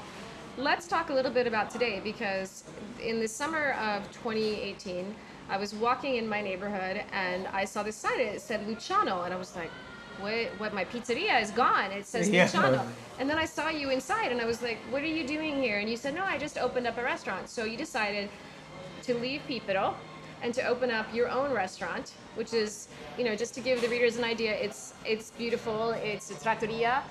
let's 0.58 0.88
talk 0.88 1.10
a 1.10 1.14
little 1.14 1.32
bit 1.32 1.48
about 1.48 1.70
today 1.70 2.02
because 2.04 2.66
in 3.02 3.22
the 3.22 3.28
summer 3.28 3.72
of 3.80 4.04
2018, 4.12 5.16
I 5.50 5.56
was 5.58 5.74
walking 5.74 6.16
in 6.16 6.28
my 6.28 6.42
neighborhood 6.42 7.02
and 7.14 7.48
I 7.48 7.64
saw 7.64 7.82
this 7.82 7.96
sign. 7.96 8.20
It 8.20 8.42
said 8.42 8.68
Luciano, 8.68 9.24
and 9.24 9.34
I 9.34 9.38
was 9.38 9.56
like, 9.56 9.72
what, 10.20 10.48
what 10.58 10.74
my 10.74 10.84
pizzeria 10.84 11.42
is 11.42 11.52
gone. 11.52 11.92
It 11.92 12.06
says 12.06 12.30
Yeah. 12.30 12.44
Luciano. 12.44 12.86
And 13.20 13.30
then 13.30 13.38
I 13.38 13.46
saw 13.46 13.70
you 13.70 13.90
inside 13.90 14.32
and 14.34 14.42
I 14.42 14.46
was 14.46 14.62
like, 14.62 14.80
what 14.90 15.02
are 15.02 15.14
you 15.20 15.26
doing 15.26 15.62
here? 15.62 15.80
And 15.80 15.90
you 15.90 15.96
said, 15.96 16.14
no, 16.14 16.24
I 16.24 16.38
just 16.38 16.58
opened 16.58 16.88
up 16.88 16.98
a 16.98 17.04
restaurant. 17.04 17.48
So 17.48 17.64
you 17.64 17.78
decided 17.78 18.30
to 19.04 19.14
leave 19.14 19.42
Pipero 19.48 19.96
and 20.42 20.54
to 20.54 20.66
open 20.68 20.92
up 20.92 21.14
your 21.14 21.30
own 21.30 21.52
restaurant, 21.54 22.14
which 22.36 22.54
is, 22.54 22.90
you 23.18 23.24
know, 23.24 23.36
just 23.36 23.54
to 23.56 23.62
give 23.62 23.82
the 23.82 23.88
readers 23.88 24.18
an 24.18 24.24
idea, 24.24 24.54
it's 24.54 24.94
it's 25.06 25.32
beautiful. 25.32 25.92
It's 25.92 26.32
a 26.32 26.40
trattoria, 26.44 27.04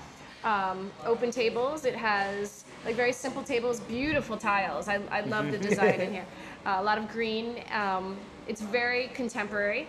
um, 0.43 0.91
open 1.05 1.31
tables. 1.31 1.85
It 1.85 1.95
has 1.95 2.65
like 2.85 2.95
very 2.95 3.13
simple 3.13 3.43
tables, 3.43 3.79
beautiful 3.79 4.37
tiles. 4.37 4.87
I, 4.87 4.99
I 5.09 5.21
love 5.21 5.51
the 5.51 5.57
design 5.57 6.01
in 6.01 6.13
here. 6.13 6.25
Uh, 6.65 6.77
a 6.79 6.83
lot 6.83 6.97
of 6.97 7.09
green. 7.09 7.61
Um, 7.73 8.15
it's 8.47 8.61
very 8.61 9.09
contemporary. 9.13 9.85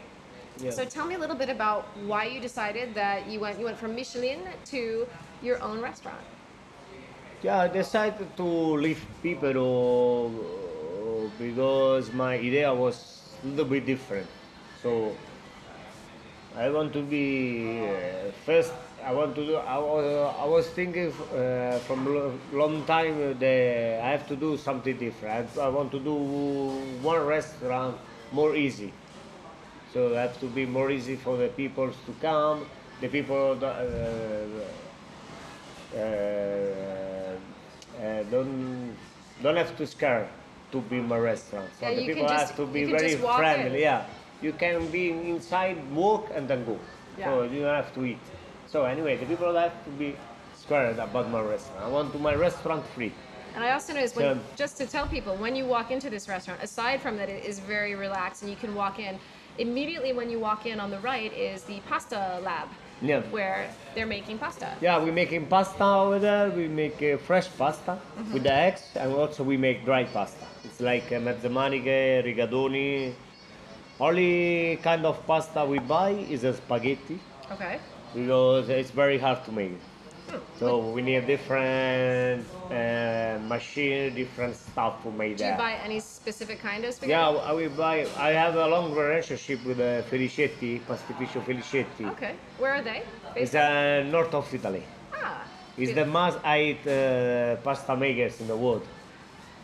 Yeah. 0.59 0.73
So 0.73 0.85
tell 0.85 1.07
me 1.07 1.15
a 1.15 1.19
little 1.19 1.37
bit 1.37 1.49
about 1.49 1.87
why 2.05 2.25
you 2.25 2.41
decided 2.41 2.95
that 2.95 3.29
you 3.29 3.39
went 3.39 3.61
you 3.61 3.65
went 3.65 3.79
from 3.79 3.95
Michelin 3.95 4.41
to 4.73 5.07
your 5.41 5.63
own 5.63 5.81
restaurant. 5.81 6.25
Yeah, 7.43 7.61
I 7.61 7.69
decided 7.69 8.37
to 8.37 8.43
leave 8.43 9.07
Pipero 9.23 10.64
because 11.39 12.13
my 12.13 12.35
idea 12.35 12.73
was 12.75 13.39
a 13.43 13.47
little 13.47 13.65
bit 13.67 13.87
different. 13.87 14.29
So 14.83 15.17
I 16.57 16.71
want 16.71 16.93
to 16.93 17.03
be 17.03 17.89
uh, 17.89 18.31
first. 18.47 18.73
I 19.05 19.13
want 19.13 19.35
to 19.35 19.45
do. 19.45 19.57
I 19.57 19.79
was, 19.79 20.35
I 20.41 20.45
was 20.45 20.69
thinking 20.71 21.09
uh, 21.09 21.79
from 21.81 22.07
lo- 22.07 22.39
long 22.53 22.85
time 22.87 23.39
that 23.39 24.01
I 24.03 24.11
have 24.11 24.27
to 24.29 24.37
do 24.37 24.57
something 24.57 24.97
different. 24.97 25.59
I, 25.59 25.63
I 25.63 25.69
want 25.69 25.91
to 25.93 25.99
do 26.01 26.15
one 27.03 27.23
restaurant 27.27 27.99
more 28.31 28.55
easy. 28.57 28.93
So 29.93 30.13
it 30.13 30.17
have 30.17 30.39
to 30.41 30.47
be 30.47 30.65
more 30.67 30.91
easy 30.91 31.17
for 31.17 31.37
the 31.37 31.49
people 31.49 31.91
to 31.93 32.13
come. 32.21 32.67
The 33.01 33.09
people 33.09 33.59
uh, 33.63 33.67
uh, 35.97 35.99
uh, 37.99 38.23
don't 38.31 38.97
don't 39.43 39.57
have 39.57 39.77
to 39.77 39.87
scare 39.87 40.29
to 40.75 40.81
be 40.91 41.01
my 41.01 41.19
restaurant. 41.19 41.71
So 41.79 41.89
Yeah, 41.89 41.95
the 41.95 42.07
people 42.07 42.29
just- 42.29 42.47
have 42.49 42.57
to 42.57 42.67
be 42.67 42.85
very 42.85 43.15
friendly. 43.17 43.79
in. 43.79 43.83
Yeah, 43.89 44.07
you 44.47 44.53
can 44.53 44.77
be 44.91 45.05
inside, 45.35 45.79
walk, 46.03 46.25
and 46.35 46.49
then 46.51 46.65
go. 46.71 46.77
Yeah. 47.19 47.27
So 47.27 47.31
you 47.53 47.61
don't 47.63 47.79
have 47.83 47.93
to 47.95 48.05
eat. 48.05 48.25
So 48.67 48.85
anyway, 48.85 49.15
the 49.17 49.27
people 49.33 49.55
have 49.55 49.77
to 49.89 49.91
be 49.91 50.17
scared 50.63 50.99
about 50.99 51.31
my 51.31 51.41
restaurant. 51.41 51.85
I 51.87 51.89
want 51.97 52.13
to 52.15 52.19
my 52.19 52.35
restaurant 52.35 52.83
free. 52.95 53.13
And 53.55 53.63
I 53.63 53.71
also 53.77 53.93
noticed 53.95 54.17
when, 54.17 54.35
So- 54.35 54.41
just 54.63 54.75
to 54.81 54.85
tell 54.95 55.07
people, 55.07 55.37
when 55.45 55.55
you 55.55 55.65
walk 55.77 55.93
into 55.93 56.11
this 56.11 56.29
restaurant, 56.29 56.61
aside 56.69 56.99
from 57.05 57.15
that 57.19 57.29
it 57.29 57.45
is 57.51 57.61
very 57.61 57.95
relaxed 57.95 58.43
and 58.43 58.51
you 58.51 58.59
can 58.65 58.75
walk 58.75 58.99
in, 58.99 59.15
immediately 59.59 60.13
when 60.13 60.29
you 60.33 60.41
walk 60.41 60.67
in 60.67 60.81
on 60.81 60.91
the 60.91 60.99
right 61.11 61.33
is 61.51 61.63
the 61.63 61.79
pasta 61.89 62.41
lab, 62.43 62.69
Yeah. 63.03 63.21
where 63.31 63.69
they're 63.95 64.07
making 64.07 64.39
pasta. 64.39 64.69
Yeah, 64.81 64.99
we're 64.99 65.13
making 65.13 65.47
pasta 65.47 65.85
over 65.85 66.19
there. 66.19 66.51
We 66.51 66.69
make 66.69 67.03
uh, 67.03 67.19
fresh 67.19 67.49
pasta 67.59 67.99
Mm-hmm. 68.19 68.33
with 68.35 68.43
the 68.45 68.53
eggs, 68.53 68.83
and 68.97 69.13
also 69.13 69.43
we 69.43 69.57
make 69.57 69.85
dry 69.85 70.05
pasta. 70.05 70.47
It's 70.65 70.81
like 70.81 71.07
uh, 71.13 71.17
mezzamaniche, 71.21 72.25
rigatoni. 72.25 73.13
Only 74.01 74.77
kind 74.83 75.05
of 75.07 75.25
pasta 75.27 75.65
we 75.65 75.79
buy 75.79 76.11
is 76.11 76.45
a 76.45 76.53
spaghetti 76.55 77.19
Okay. 77.53 77.79
because 78.15 78.69
it's 78.69 78.91
very 78.91 79.19
hard 79.19 79.45
to 79.45 79.53
make. 79.53 79.79
So 80.59 80.79
we 80.93 81.03
need 81.03 81.27
different 81.27 82.47
uh, 82.71 83.39
machine, 83.47 84.15
different 84.15 84.55
stuff 84.57 85.03
to 85.03 85.11
make 85.11 85.37
Do 85.37 85.45
you 85.45 85.51
that. 85.51 85.59
buy 85.59 85.73
any 85.85 86.01
specific 86.01 86.61
kind 86.61 86.85
of 86.85 86.95
spaghetti? 86.95 87.11
Yeah, 87.11 87.29
I 87.51 87.53
will 87.53 87.71
buy. 87.71 88.07
I 88.17 88.31
have 88.31 88.55
a 88.57 88.67
long 88.67 88.95
relationship 88.95 89.65
with 89.65 89.81
uh, 89.81 90.03
Felicetti, 90.11 90.81
Pastificio 90.87 91.41
Felicetti. 91.43 92.07
Okay. 92.13 92.35
Where 92.59 92.73
are 92.75 92.83
they? 92.83 93.03
It's 93.37 93.55
uh, 93.55 94.05
north 94.11 94.33
of 94.35 94.53
Italy. 94.55 94.83
ah. 95.13 95.43
It's 95.77 95.93
the 95.93 96.07
most 96.07 96.39
eight 96.45 96.87
uh, 96.87 97.57
pasta 97.57 97.97
makers 97.97 98.41
in 98.41 98.47
the 98.47 98.57
world. 98.57 98.87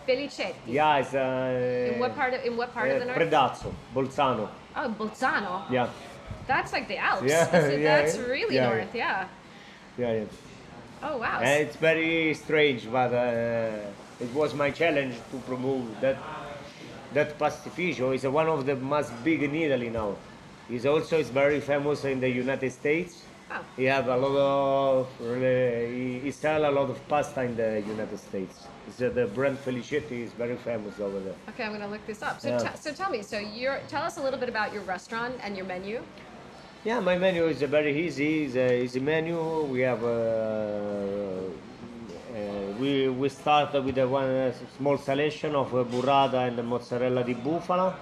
Felicetti. 0.06 0.54
Yeah, 0.66 0.96
it's 0.98 1.14
uh, 1.14 1.92
In 1.94 2.00
what 2.00 2.14
part 2.16 2.34
of 2.34 2.44
in 2.44 2.56
what 2.56 2.74
part 2.74 2.90
of 2.90 2.96
the 2.98 3.02
uh, 3.04 3.16
north? 3.16 3.18
Predazzo, 3.18 3.72
Bolzano. 3.94 4.48
Oh, 4.76 4.94
Bolzano. 4.98 5.62
Yeah, 5.70 5.88
That's 6.46 6.72
like 6.72 6.88
the 6.88 6.96
Alps. 6.98 7.22
Yeah, 7.26 7.44
That's, 7.46 7.72
yeah, 7.78 7.96
that's 8.02 8.18
really 8.18 8.56
Yeah, 8.56 8.68
north. 8.68 8.94
Yeah. 8.94 9.28
yeah, 9.98 10.12
yeah. 10.12 10.24
Oh 11.02 11.16
wow. 11.18 11.40
And 11.40 11.66
it's 11.66 11.76
very 11.76 12.34
strange, 12.34 12.90
but 12.90 13.12
uh, 13.12 13.78
it 14.20 14.32
was 14.34 14.54
my 14.54 14.70
challenge 14.70 15.14
to 15.30 15.38
promote 15.38 16.00
that 16.00 16.18
that 17.14 17.38
pastificio 17.38 18.12
is 18.12 18.24
one 18.24 18.48
of 18.48 18.66
the 18.66 18.76
most 18.76 19.12
big 19.24 19.42
in 19.42 19.54
Italy 19.54 19.88
now. 19.90 20.16
It's 20.68 20.86
also 20.86 21.18
it's 21.18 21.30
very 21.30 21.60
famous 21.60 22.04
in 22.04 22.20
the 22.20 22.28
United 22.28 22.70
States. 22.70 23.24
Oh. 23.50 23.64
He 23.76 23.84
have 23.84 24.06
a 24.06 24.16
lot 24.16 24.36
of 24.36 25.06
uh, 25.20 25.34
he, 26.22 26.30
sell 26.30 26.64
a 26.64 26.70
lot 26.70 26.88
of 26.88 27.08
pasta 27.08 27.42
in 27.42 27.56
the 27.56 27.82
United 27.84 28.18
States. 28.18 28.68
Uh, 29.00 29.08
the 29.08 29.26
brand 29.26 29.58
Felicetti 29.58 30.22
is 30.22 30.32
very 30.32 30.56
famous 30.56 31.00
over 31.00 31.18
there. 31.18 31.34
Okay, 31.48 31.64
I'm 31.64 31.72
gonna 31.72 31.88
look 31.88 32.06
this 32.06 32.22
up. 32.22 32.40
So, 32.40 32.48
Yeah. 32.48 32.58
t- 32.58 32.78
so 32.78 32.92
tell 32.92 33.10
me. 33.10 33.22
So, 33.22 33.38
you're 33.38 33.80
tell 33.88 34.02
us 34.02 34.18
a 34.18 34.22
little 34.22 34.38
bit 34.38 34.48
about 34.48 34.72
your 34.72 34.82
restaurant 34.82 35.34
and 35.42 35.56
your 35.56 35.66
menu. 35.66 36.02
Yeah, 36.82 36.98
my 37.00 37.18
menu 37.18 37.44
is 37.46 37.60
very 37.60 38.06
easy. 38.06 38.44
It's 38.44 38.56
a 38.56 38.82
easy 38.84 39.00
menu. 39.00 39.36
We 39.64 39.80
have 39.80 40.02
uh, 40.02 40.06
uh, 40.06 41.42
we 42.80 43.06
we 43.10 43.28
start 43.28 43.74
with 43.84 43.98
a 43.98 44.08
one 44.08 44.24
uh, 44.24 44.52
small 44.78 44.96
selection 44.96 45.54
of 45.54 45.72
burrata 45.72 46.48
and 46.48 46.66
mozzarella 46.66 47.22
di 47.22 47.34
bufala. 47.34 47.94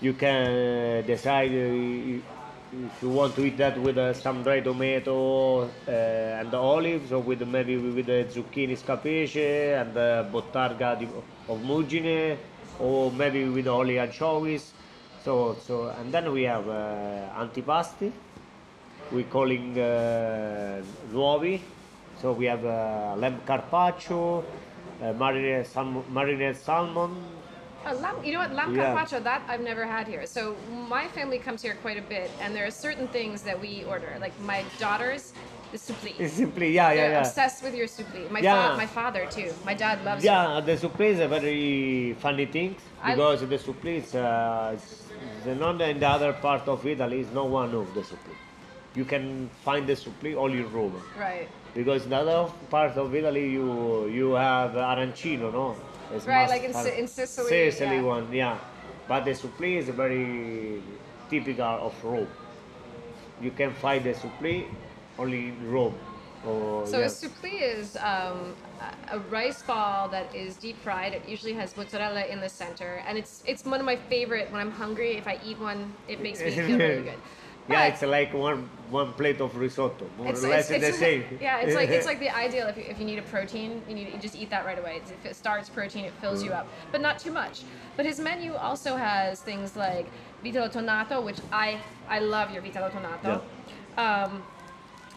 You 0.00 0.12
can 0.14 1.04
decide 1.04 1.50
if 1.50 3.02
you 3.02 3.08
want 3.08 3.34
to 3.34 3.44
eat 3.46 3.58
that 3.58 3.76
with 3.78 3.98
some 4.16 4.44
dry 4.44 4.60
tomato 4.60 5.68
and 5.88 6.54
olives, 6.54 7.10
or 7.12 7.18
with 7.20 7.42
maybe 7.42 7.76
with 7.78 8.06
the 8.06 8.26
zucchini 8.30 8.78
scapece 8.78 9.74
and 9.80 9.92
bottarga 10.32 10.96
di, 11.00 11.08
of 11.48 11.58
Mugine, 11.58 12.36
or 12.78 13.10
maybe 13.10 13.44
with 13.46 13.66
only 13.66 13.98
anchovies. 13.98 14.72
So, 15.24 15.56
so 15.66 15.88
and 16.00 16.12
then 16.12 16.32
we 16.32 16.42
have 16.42 16.68
uh, 16.68 17.28
antipasti. 17.38 18.10
We 19.12 19.24
calling 19.24 19.78
uh, 19.78 20.82
nuovi. 21.12 21.60
So 22.20 22.32
we 22.32 22.46
have 22.46 22.64
uh, 22.64 23.14
lamb 23.16 23.40
carpaccio, 23.46 24.44
uh, 25.02 25.12
marinated, 25.14 25.66
salmon, 25.66 26.04
marinated 26.12 26.56
salmon. 26.56 27.16
Lamb, 28.00 28.24
you 28.24 28.32
know 28.32 28.38
what? 28.38 28.52
Lamb 28.54 28.74
Yeah. 28.76 28.94
carpaccio, 28.94 29.20
that 29.24 29.42
I've 29.48 29.60
never 29.60 29.84
had 29.84 30.06
here. 30.06 30.24
So 30.26 30.56
my 30.88 31.08
family 31.08 31.38
comes 31.38 31.62
here 31.62 31.74
quite 31.82 31.98
a 31.98 32.02
bit, 32.02 32.30
and 32.40 32.54
there 32.54 32.64
are 32.66 32.70
certain 32.70 33.08
things 33.08 33.42
that 33.42 33.60
we 33.60 33.84
order. 33.84 34.16
Like 34.20 34.32
my 34.40 34.64
daughters, 34.78 35.32
the 35.72 35.78
supli. 35.78 36.14
It's 36.18 36.34
simply 36.34 36.70
yeah, 36.72 36.94
They're 36.94 37.06
yeah, 37.06 37.10
yeah. 37.12 37.18
obsessed 37.20 37.62
with 37.64 37.74
your 37.74 37.88
supli. 37.88 38.30
My, 38.30 38.38
Yeah. 38.40 38.70
fa- 38.70 38.76
my 38.76 38.86
father 38.86 39.26
too. 39.26 39.52
My 39.64 39.74
dad 39.74 40.04
loves 40.04 40.22
it. 40.22 40.26
Yeah, 40.28 40.60
the 40.64 40.76
supli 40.76 41.06
is 41.14 41.18
a 41.20 41.26
very 41.28 42.14
funny 42.20 42.46
thing 42.46 42.76
I- 43.02 43.14
because 43.14 43.40
the 43.40 43.58
supli 43.58 43.96
is, 44.02 44.14
uh, 44.14 44.76
not 45.46 45.80
in 45.80 45.98
the 46.00 46.08
other 46.08 46.32
part 46.32 46.68
of 46.68 46.86
Italy. 46.86 47.20
Is 47.20 47.30
no 47.32 47.44
one 47.44 47.74
of 47.74 47.92
the 47.94 48.00
supli. 48.00 48.36
You 48.94 49.04
can 49.04 49.48
find 49.64 49.86
the 49.86 49.94
supli 49.94 50.34
only 50.36 50.58
in 50.58 50.70
Rome 50.72 51.02
Right. 51.18 51.48
because 51.74 52.04
in 52.04 52.10
the 52.10 52.16
other 52.16 52.52
part 52.70 52.96
of 52.96 53.14
Italy 53.14 53.48
you 53.50 54.06
you 54.08 54.32
have 54.32 54.72
arancino, 54.72 55.52
no? 55.52 55.76
It's 56.14 56.26
Right, 56.26 56.48
like 56.48 56.62
in 56.64 56.74
in 56.98 57.08
Sicily, 57.08 57.48
Sicily 57.48 57.96
yeah. 57.96 58.02
one, 58.14 58.32
yeah. 58.32 58.58
But 59.08 59.24
the 59.24 59.30
supli 59.32 59.78
is 59.78 59.88
very 59.88 60.82
typical 61.30 61.64
of 61.88 61.94
Rome. 62.04 62.28
You 63.40 63.50
can 63.50 63.72
find 63.72 64.04
the 64.04 64.12
supli 64.14 64.66
only 65.18 65.48
in 65.48 65.70
Rome. 65.70 65.94
Or, 66.46 66.86
So 66.86 66.98
yeah. 66.98 67.06
a 67.06 67.08
supli 67.08 67.54
is 67.62 67.96
um, 67.96 68.54
a 69.10 69.18
rice 69.30 69.62
ball 69.62 70.08
that 70.08 70.34
is 70.34 70.56
deep 70.56 70.76
fried. 70.76 71.12
It 71.12 71.22
usually 71.28 71.52
has 71.54 71.76
mozzarella 71.76 72.24
in 72.26 72.40
the 72.40 72.48
center, 72.48 73.02
and 73.06 73.16
it's 73.16 73.42
it's 73.46 73.64
one 73.64 73.80
of 73.80 73.86
my 73.86 73.96
favorite. 73.96 74.50
When 74.50 74.60
I'm 74.60 74.72
hungry, 74.72 75.12
if 75.16 75.26
I 75.26 75.38
eat 75.44 75.58
one, 75.60 75.94
it 76.08 76.20
makes 76.20 76.40
me 76.40 76.50
feel 76.50 76.78
really 76.78 77.02
good. 77.10 77.18
Yeah, 77.68 77.86
it's 77.86 78.02
like 78.02 78.34
one 78.34 78.68
one 78.90 79.12
plate 79.12 79.40
of 79.40 79.56
risotto, 79.56 80.04
more 80.18 80.28
It's, 80.30 80.44
or 80.44 80.48
less 80.48 80.68
it's, 80.70 80.84
the 80.86 80.92
same. 80.92 81.24
Yeah, 81.40 81.60
it's 81.60 81.76
like 81.76 81.90
it's 81.90 82.06
like 82.06 82.18
the 82.26 82.34
ideal 82.34 82.66
if 82.66 82.76
you, 82.76 82.84
if 82.88 82.98
you 82.98 83.04
need 83.04 83.20
a 83.20 83.22
protein, 83.22 83.80
you 83.88 83.94
need 83.94 84.12
you 84.12 84.18
just 84.18 84.34
eat 84.34 84.50
that 84.50 84.64
right 84.66 84.78
away. 84.78 84.96
It's, 84.96 85.10
if 85.12 85.24
it 85.24 85.36
starts 85.36 85.68
protein, 85.68 86.04
it 86.04 86.12
fills 86.20 86.42
Mm. 86.42 86.46
you 86.46 86.52
up, 86.52 86.66
but 86.90 87.00
not 87.00 87.18
too 87.20 87.30
much. 87.30 87.62
But 87.96 88.04
his 88.06 88.18
menu 88.18 88.54
also 88.54 88.96
has 88.96 89.40
things 89.40 89.76
like 89.76 90.06
vitello 90.44 90.68
tonnato, 90.72 91.22
which 91.22 91.38
I 91.52 91.78
I 92.08 92.18
love 92.18 92.50
your 92.52 92.62
vitello 92.62 92.90
tonnato. 92.90 93.42
Um, 93.96 94.42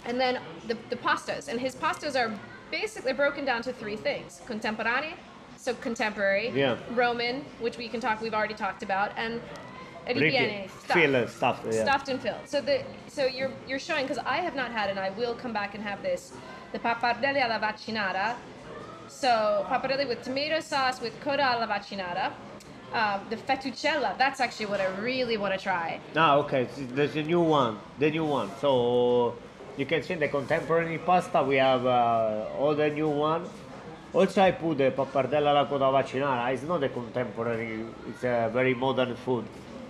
and 0.06 0.20
then 0.20 0.40
the, 0.68 0.78
the 0.90 0.96
pastas, 0.96 1.48
and 1.48 1.60
his 1.60 1.76
pastas 1.76 2.16
are 2.16 2.32
basically 2.72 3.14
broken 3.14 3.46
down 3.46 3.62
to 3.64 3.74
three 3.74 3.96
things: 3.96 4.42
contemporanee, 4.48 5.14
so 5.58 5.74
contemporary, 5.76 6.50
Yeah. 6.50 6.78
Roman, 6.92 7.44
which 7.60 7.78
we 7.78 7.88
can 7.88 8.00
talk, 8.00 8.22
we've 8.22 8.34
already 8.34 8.54
talked 8.54 8.84
about, 8.84 9.12
and 9.18 9.42
ripiene, 10.08 10.70
stuffed 10.70 10.94
Fill 10.94 11.28
stuff. 11.28 11.62
Yeah. 11.66 11.84
stuffed 11.84 12.10
and 12.10 12.22
filled. 12.22 12.48
So 12.48 12.62
the 12.62 12.84
so 13.08 13.26
you're 13.26 13.52
you're 13.68 13.80
showing 13.80 14.06
because 14.08 14.20
I 14.26 14.38
have 14.38 14.56
not 14.56 14.72
had 14.72 14.90
and 14.90 15.00
I 15.00 15.10
will 15.12 15.34
come 15.36 15.54
back 15.54 15.74
and 15.76 15.84
have 15.84 16.02
this 16.04 16.34
the 16.74 16.80
pappardelle 16.80 17.42
alla 17.42 17.60
vaccinara. 17.60 18.36
So 19.08 19.66
pappardelle 19.70 20.08
with 20.08 20.22
tomato 20.24 20.60
sauce 20.60 21.02
with 21.02 21.20
coda 21.22 21.44
alla 21.44 21.68
vaccinara. 21.68 22.32
um, 22.94 23.22
the 23.30 23.36
fettuccella. 23.36 24.18
That's 24.18 24.40
actually 24.40 24.68
what 24.68 24.80
I 24.80 24.88
really 25.02 25.38
want 25.38 25.54
to 25.54 25.60
try. 25.60 26.00
Ah, 26.16 26.38
okay. 26.38 26.68
There's 26.78 27.16
a 27.16 27.24
new 27.24 27.42
one. 27.42 27.78
The 28.00 28.10
new 28.12 28.24
one. 28.26 28.50
So 28.62 29.36
you 29.78 29.86
can 29.86 30.02
see 30.04 30.14
in 30.14 30.20
the 30.20 30.28
contemporary 30.28 30.98
pasta. 31.00 31.44
We 31.44 31.56
have 31.58 31.86
uh, 31.86 32.46
all 32.60 32.76
the 32.76 32.90
new 32.90 33.10
one. 33.10 33.46
Also, 34.14 34.42
I 34.42 34.52
put 34.52 34.78
the 34.78 34.92
pappardella 34.92 35.50
alla 35.50 35.66
coda 35.66 35.86
vaccinara. 35.86 36.54
It's 36.54 36.64
not 36.64 36.84
a 36.84 36.90
contemporary. 36.90 37.86
It's 38.10 38.24
a 38.24 38.50
very 38.54 38.74
modern 38.74 39.16
food. 39.16 39.46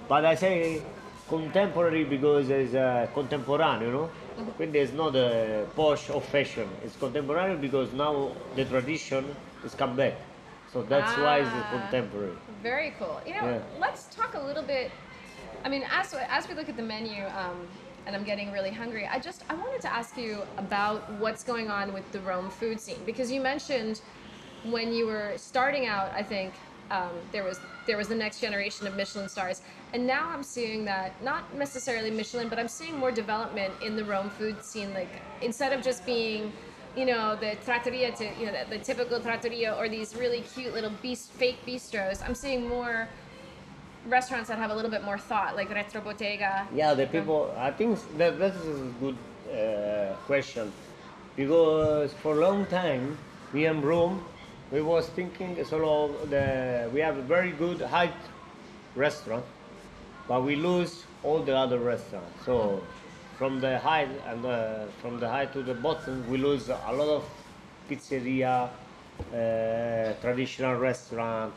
But 0.07 0.25
I 0.25 0.35
say 0.35 0.81
contemporary 1.29 2.03
because 2.05 2.49
it's 2.49 2.73
uh, 2.73 3.07
contemporary, 3.13 3.85
you 3.85 3.91
know. 3.91 4.09
Quindi 4.57 4.75
it's 4.79 4.93
not 4.93 5.15
a 5.15 5.65
posh 5.75 6.09
or 6.09 6.21
fashion. 6.21 6.67
It's 6.83 6.95
contemporary 6.97 7.55
because 7.55 7.93
now 7.93 8.31
the 8.55 8.65
tradition 8.65 9.23
is 9.63 9.73
come 9.75 9.95
back. 9.95 10.13
So 10.73 10.81
that's 10.83 11.15
why 11.17 11.39
it's 11.39 11.49
Ah. 11.53 11.69
contemporary. 11.71 12.35
Very 12.61 12.93
cool. 12.99 13.21
You 13.25 13.33
know, 13.35 13.47
Yeah. 13.47 13.79
let's 13.79 14.05
talk 14.15 14.33
a 14.33 14.41
little 14.41 14.63
bit. 14.63 14.91
I 15.63 15.69
mean, 15.69 15.83
as 15.89 16.13
as 16.13 16.47
we 16.49 16.53
look 16.55 16.67
at 16.67 16.75
the 16.75 16.83
menu, 16.83 17.23
um, 17.37 17.67
and 18.05 18.15
I'm 18.15 18.23
getting 18.23 18.51
really 18.51 18.71
hungry. 18.71 19.07
I 19.07 19.19
just 19.19 19.43
I 19.49 19.55
wanted 19.55 19.81
to 19.81 19.93
ask 19.93 20.17
you 20.17 20.43
about 20.57 21.09
what's 21.13 21.43
going 21.43 21.69
on 21.69 21.93
with 21.93 22.09
the 22.11 22.19
Rome 22.21 22.49
food 22.49 22.79
scene 22.79 22.99
because 23.05 23.31
you 23.31 23.41
mentioned 23.41 24.01
when 24.63 24.93
you 24.93 25.05
were 25.05 25.33
starting 25.37 25.85
out, 25.85 26.11
I 26.13 26.23
think 26.23 26.53
um, 26.91 27.11
there 27.31 27.43
was 27.43 27.59
there 27.87 27.97
was 27.97 28.07
the 28.07 28.15
next 28.15 28.39
generation 28.39 28.87
of 28.87 28.95
Michelin 28.95 29.29
stars, 29.29 29.61
and 29.93 30.05
now 30.05 30.29
I'm 30.29 30.43
seeing 30.43 30.85
that 30.85 31.21
not 31.23 31.53
necessarily 31.55 32.11
Michelin, 32.11 32.49
but 32.49 32.59
I'm 32.59 32.67
seeing 32.67 32.97
more 32.97 33.11
development 33.11 33.73
in 33.83 33.95
the 33.95 34.03
Rome 34.03 34.29
food 34.29 34.63
scene. 34.63 34.93
Like 34.93 35.09
instead 35.41 35.73
of 35.73 35.83
just 35.83 36.05
being 36.05 36.51
you 36.95 37.05
know 37.05 37.35
the 37.35 37.55
trattoria 37.65 38.11
to 38.13 38.25
you 38.39 38.45
know 38.45 38.53
the, 38.69 38.77
the 38.77 38.83
typical 38.83 39.19
trattoria 39.19 39.73
or 39.75 39.89
these 39.89 40.15
really 40.15 40.41
cute 40.41 40.73
little 40.73 40.91
beast 41.01 41.29
fake 41.31 41.57
bistros 41.65 42.23
i'm 42.25 42.33
seeing 42.33 42.69
more 42.69 43.09
restaurants 44.07 44.49
that 44.49 44.57
have 44.57 44.71
a 44.71 44.75
little 44.75 44.91
bit 44.91 45.03
more 45.03 45.17
thought 45.17 45.55
like 45.55 45.69
Retrobottega 45.69 46.67
Yeah, 46.73 46.93
the 46.93 47.07
people. 47.07 47.53
I 47.57 47.71
think 47.71 47.99
that 48.17 48.37
that 48.39 48.53
is 48.55 48.81
a 48.81 48.93
good 48.99 49.17
uh, 49.51 50.13
question 50.25 50.71
because 51.35 52.13
for 52.13 52.37
a 52.37 52.41
long 52.41 52.65
time 52.67 53.17
we 53.53 53.65
in 53.65 53.81
Rome 53.81 54.23
we 54.71 54.81
was 54.81 55.07
thinking 55.09 55.57
of 55.59 56.29
the 56.29 56.89
we 56.93 56.99
have 56.99 57.17
a 57.17 57.21
very 57.21 57.51
good 57.51 57.81
height 57.81 58.13
restaurant, 58.95 59.45
but 60.27 60.43
we 60.43 60.55
lose 60.55 61.03
all 61.23 61.39
the 61.39 61.55
other 61.55 61.79
restaurants. 61.79 62.45
So 62.45 62.81
from 63.37 63.59
the 63.59 63.77
height 63.79 64.09
and 64.27 64.41
from 65.01 65.19
the 65.19 65.29
height 65.29 65.53
to 65.53 65.61
the 65.61 65.73
bottom 65.73 66.27
we 66.29 66.37
lose 66.37 66.69
a 66.69 66.91
lot 66.91 67.09
of 67.09 67.23
pizzeria, 67.89 68.69
uh, 69.33 70.13
traditional 70.21 70.75
restaurant, 70.75 71.53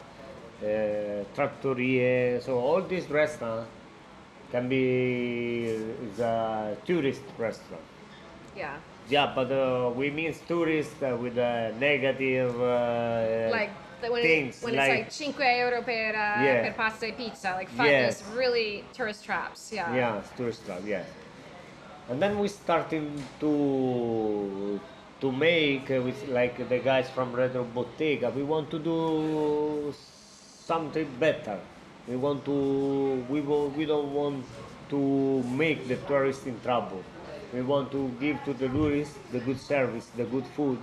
trattorie. 1.34 2.40
So 2.42 2.58
all 2.58 2.82
these 2.82 3.08
restaurants 3.10 3.68
can 4.50 4.68
be 4.68 5.76
a 6.20 6.76
tourist 6.86 7.22
restaurant. 7.38 7.84
yeah 8.56 8.76
Yeah, 9.08 9.32
but 9.34 9.50
uh, 9.50 9.90
we 9.96 10.10
mean 10.10 10.34
tourist 10.46 11.02
uh, 11.02 11.16
with 11.16 11.38
a 11.38 11.72
negative 11.80 12.54
uh, 12.60 13.50
like 13.50 13.70
when, 14.00 14.22
things 14.22 14.58
it, 14.58 14.64
when 14.64 14.74
it's 14.74 14.88
like 14.88 15.12
5 15.36 15.58
euro 15.58 15.82
per, 15.82 16.12
uh, 16.12 16.44
Yeah. 16.44 16.62
per 16.62 16.72
pasta 16.76 17.06
e 17.06 17.12
pizza 17.12 17.54
like 17.54 17.70
fun, 17.70 17.86
Yes. 17.86 18.20
those 18.20 18.36
really 18.36 18.84
tourist 18.92 19.24
traps 19.24 19.72
yeah 19.72 19.94
yeah, 19.94 20.20
tourist 20.36 20.64
trap, 20.66 20.82
yeah. 20.84 21.04
And 22.10 22.20
then 22.22 22.38
we 22.38 22.48
starting 22.48 23.22
to 23.40 24.80
to 25.20 25.32
make 25.32 25.90
uh, 25.90 26.00
with 26.00 26.28
like 26.28 26.56
the 26.68 26.78
guys 26.78 27.08
from 27.10 27.32
Retrobottega. 27.32 28.32
We 28.34 28.42
want 28.42 28.70
to 28.70 28.78
do 28.78 29.92
something 30.68 31.08
better. 31.18 31.58
We 32.06 32.16
want 32.16 32.44
to 32.44 32.58
we 33.32 33.40
wo- 33.40 33.72
we 33.78 33.84
don't 33.92 34.12
want 34.12 34.44
to 34.92 35.00
make 35.62 35.88
the 35.88 35.96
tourists 36.10 36.46
in 36.46 36.60
trouble. 36.60 37.02
We 37.54 37.62
want 37.62 37.90
to 37.92 38.02
give 38.20 38.36
to 38.44 38.52
the 38.52 38.68
tourists 38.68 39.16
the 39.32 39.40
good 39.40 39.60
service, 39.60 40.06
the 40.16 40.24
good 40.34 40.46
food. 40.56 40.78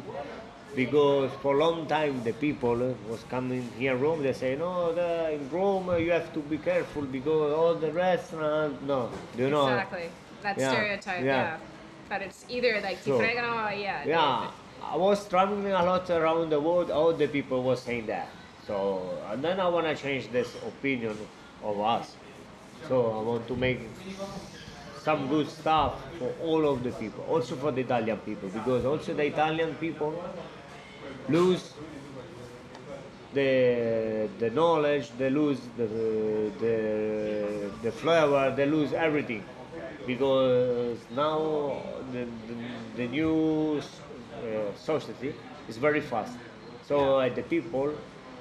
Because 0.75 1.31
for 1.41 1.55
a 1.55 1.59
long 1.65 1.87
time 1.87 2.23
the 2.23 2.33
people 2.33 2.75
was 3.09 3.23
coming 3.35 3.63
here 3.79 3.95
in 3.95 4.01
Rome. 4.01 4.23
They 4.23 4.33
say 4.33 4.55
no, 4.55 4.93
the, 4.93 5.09
in 5.37 5.49
Rome 5.49 5.87
you 6.05 6.11
have 6.11 6.33
to 6.33 6.41
be 6.53 6.57
careful 6.57 7.03
because 7.03 7.53
all 7.53 7.75
the 7.75 7.91
restaurants. 7.93 8.81
No, 8.91 9.09
you 9.37 9.49
know. 9.49 9.67
exactly 9.69 10.09
that 10.41 10.57
Yeah, 10.59 10.71
stereotype 10.71 11.23
yeah. 11.23 11.43
yeah. 11.43 11.57
but 12.09 12.21
it's 12.21 12.45
either 12.49 12.73
like 12.81 12.97
So, 13.05 13.17
or 13.17 13.25
oh, 13.25 13.69
yeah 13.69 14.05
Yeah, 14.05 14.51
I 14.93 14.97
was 14.97 15.27
traveling 15.27 15.71
a 15.71 15.85
lot 15.91 16.09
around 16.09 16.49
the 16.49 16.59
world. 16.59 16.91
All 16.91 17.13
the 17.13 17.27
people 17.27 17.63
were 17.63 17.81
saying 17.87 18.07
that. 18.07 18.27
So 18.67 19.21
and 19.29 19.43
then 19.43 19.59
I 19.59 19.67
want 19.67 19.85
to 19.87 19.95
change 19.95 20.31
this 20.31 20.55
opinion 20.55 21.17
of 21.63 21.79
us. 21.79 22.15
So 22.87 23.11
I 23.19 23.21
want 23.21 23.47
to 23.47 23.55
make 23.55 23.79
some 25.01 25.27
good 25.27 25.47
stuff 25.47 26.01
for 26.17 26.33
all 26.41 26.67
of 26.67 26.83
the 26.83 26.91
people, 26.91 27.23
also 27.29 27.55
for 27.55 27.71
the 27.71 27.81
Italian 27.81 28.17
people, 28.19 28.49
because 28.49 28.85
also 28.85 29.13
the 29.13 29.25
Italian 29.25 29.75
people 29.75 30.13
lose 31.29 31.73
the 33.33 34.29
the 34.39 34.49
knowledge, 34.49 35.11
they 35.17 35.29
lose 35.29 35.59
the 35.77 35.87
the 36.59 37.71
the 37.83 37.91
flavor, 37.91 38.53
they 38.55 38.65
lose 38.65 38.93
everything, 38.93 39.43
because 40.07 40.97
now 41.15 41.81
the 42.11 42.25
the, 42.47 42.55
the 42.95 43.07
new 43.07 43.77
uh, 43.79 44.75
society 44.75 45.33
is 45.67 45.77
very 45.77 46.01
fast. 46.01 46.37
So 46.87 47.19
uh, 47.19 47.29
the 47.29 47.43
people 47.43 47.93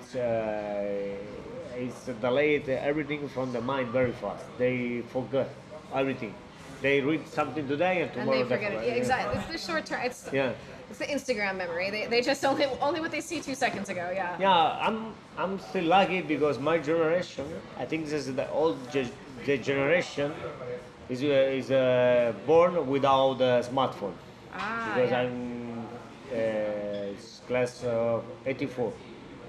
it's, 0.05 0.14
uh, 0.14 1.77
it's 1.77 2.05
delayed 2.21 2.69
everything 2.69 3.29
from 3.29 3.53
the 3.53 3.61
mind 3.61 3.88
very 3.88 4.12
fast. 4.12 4.45
They 4.59 5.03
forget 5.12 5.49
everything. 5.95 6.35
They 6.83 7.01
read 7.01 7.27
something 7.29 7.67
today 7.67 8.03
and 8.03 8.11
and 8.11 8.12
tomorrow 8.12 8.45
they 8.45 8.57
forget 8.57 8.73
it 8.75 8.87
yeah, 8.87 9.03
exactly 9.03 9.38
it's 9.38 9.51
the 9.55 9.73
short 9.73 9.87
term 9.87 10.01
it's 10.05 10.29
Yeah. 10.31 10.53
it's 10.90 10.99
the 10.99 11.07
instagram 11.17 11.57
memory 11.57 11.88
they, 11.90 12.05
they 12.12 12.21
just 12.21 12.45
only 12.45 12.67
only 12.87 13.01
what 13.01 13.11
they 13.11 13.23
see 13.23 13.40
two 13.40 13.55
seconds 13.55 13.88
ago 13.88 14.05
yeah 14.14 14.37
Yeah, 14.38 14.87
I'm 14.87 14.99
I'm 15.43 15.59
still 15.69 15.85
lucky 15.85 16.21
because 16.21 16.59
my 16.59 16.77
generation, 16.90 17.47
I 17.83 17.87
think 17.87 18.01
this 18.05 18.27
is 18.29 18.35
the 18.35 18.49
old 18.51 18.77
ge- 18.93 19.12
the 19.47 19.57
generation, 19.71 20.29
is 21.09 21.23
uh, 21.23 21.59
is 21.61 21.71
uh, 21.71 22.35
born 22.47 22.73
without 22.95 23.40
a 23.40 23.53
smartphone 23.71 24.17
ah, 24.53 24.93
because 24.95 25.11
yeah. 25.11 25.23
I'm 25.23 25.87
uh, 26.33 27.47
class 27.49 27.83
uh, 27.85 28.21
84. 28.45 28.93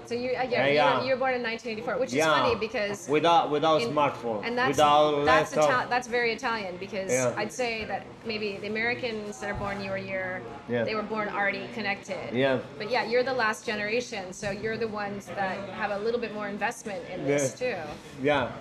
So 0.07 0.13
you, 0.13 0.31
uh, 0.31 0.43
yeah, 0.49 0.67
Yeah, 0.67 1.03
you. 1.03 1.11
Were, 1.11 1.15
born 1.17 1.33
in 1.33 1.41
1984, 1.41 1.97
which 1.99 2.09
is 2.09 2.15
yeah, 2.15 2.25
funny 2.25 2.55
because 2.55 3.07
without 3.09 3.49
without 3.49 3.81
in- 3.81 3.89
smartphone, 3.91 4.45
and 4.45 4.57
that's 4.57 4.69
without 4.69 5.25
that's 5.25 5.51
that's 5.89 6.07
very 6.07 6.31
Italian 6.31 6.77
because 6.77 7.11
Yeah. 7.11 7.33
I'd 7.37 7.51
say 7.51 7.85
that 7.85 8.05
maybe 8.25 8.57
the 8.57 8.67
Americans 8.67 9.39
that 9.39 9.49
are 9.49 9.55
born 9.55 9.81
your 9.83 9.97
year, 9.97 10.41
Yeah. 10.69 10.83
they 10.83 10.95
were 10.95 11.03
born 11.03 11.29
already 11.29 11.67
connected. 11.73 12.33
Yeah. 12.33 12.59
But 12.77 12.89
yeah, 12.91 13.05
you're 13.05 13.23
the 13.23 13.33
last 13.33 13.65
generation, 13.65 14.33
so 14.33 14.51
you're 14.51 14.77
the 14.77 14.87
ones 14.87 15.25
that 15.27 15.57
have 15.69 15.91
a 15.91 15.99
little 15.99 16.19
bit 16.19 16.33
more 16.33 16.47
investment 16.47 17.01
in 17.13 17.25
this 17.25 17.53
too. 17.57 17.75
yeah. 18.21 18.51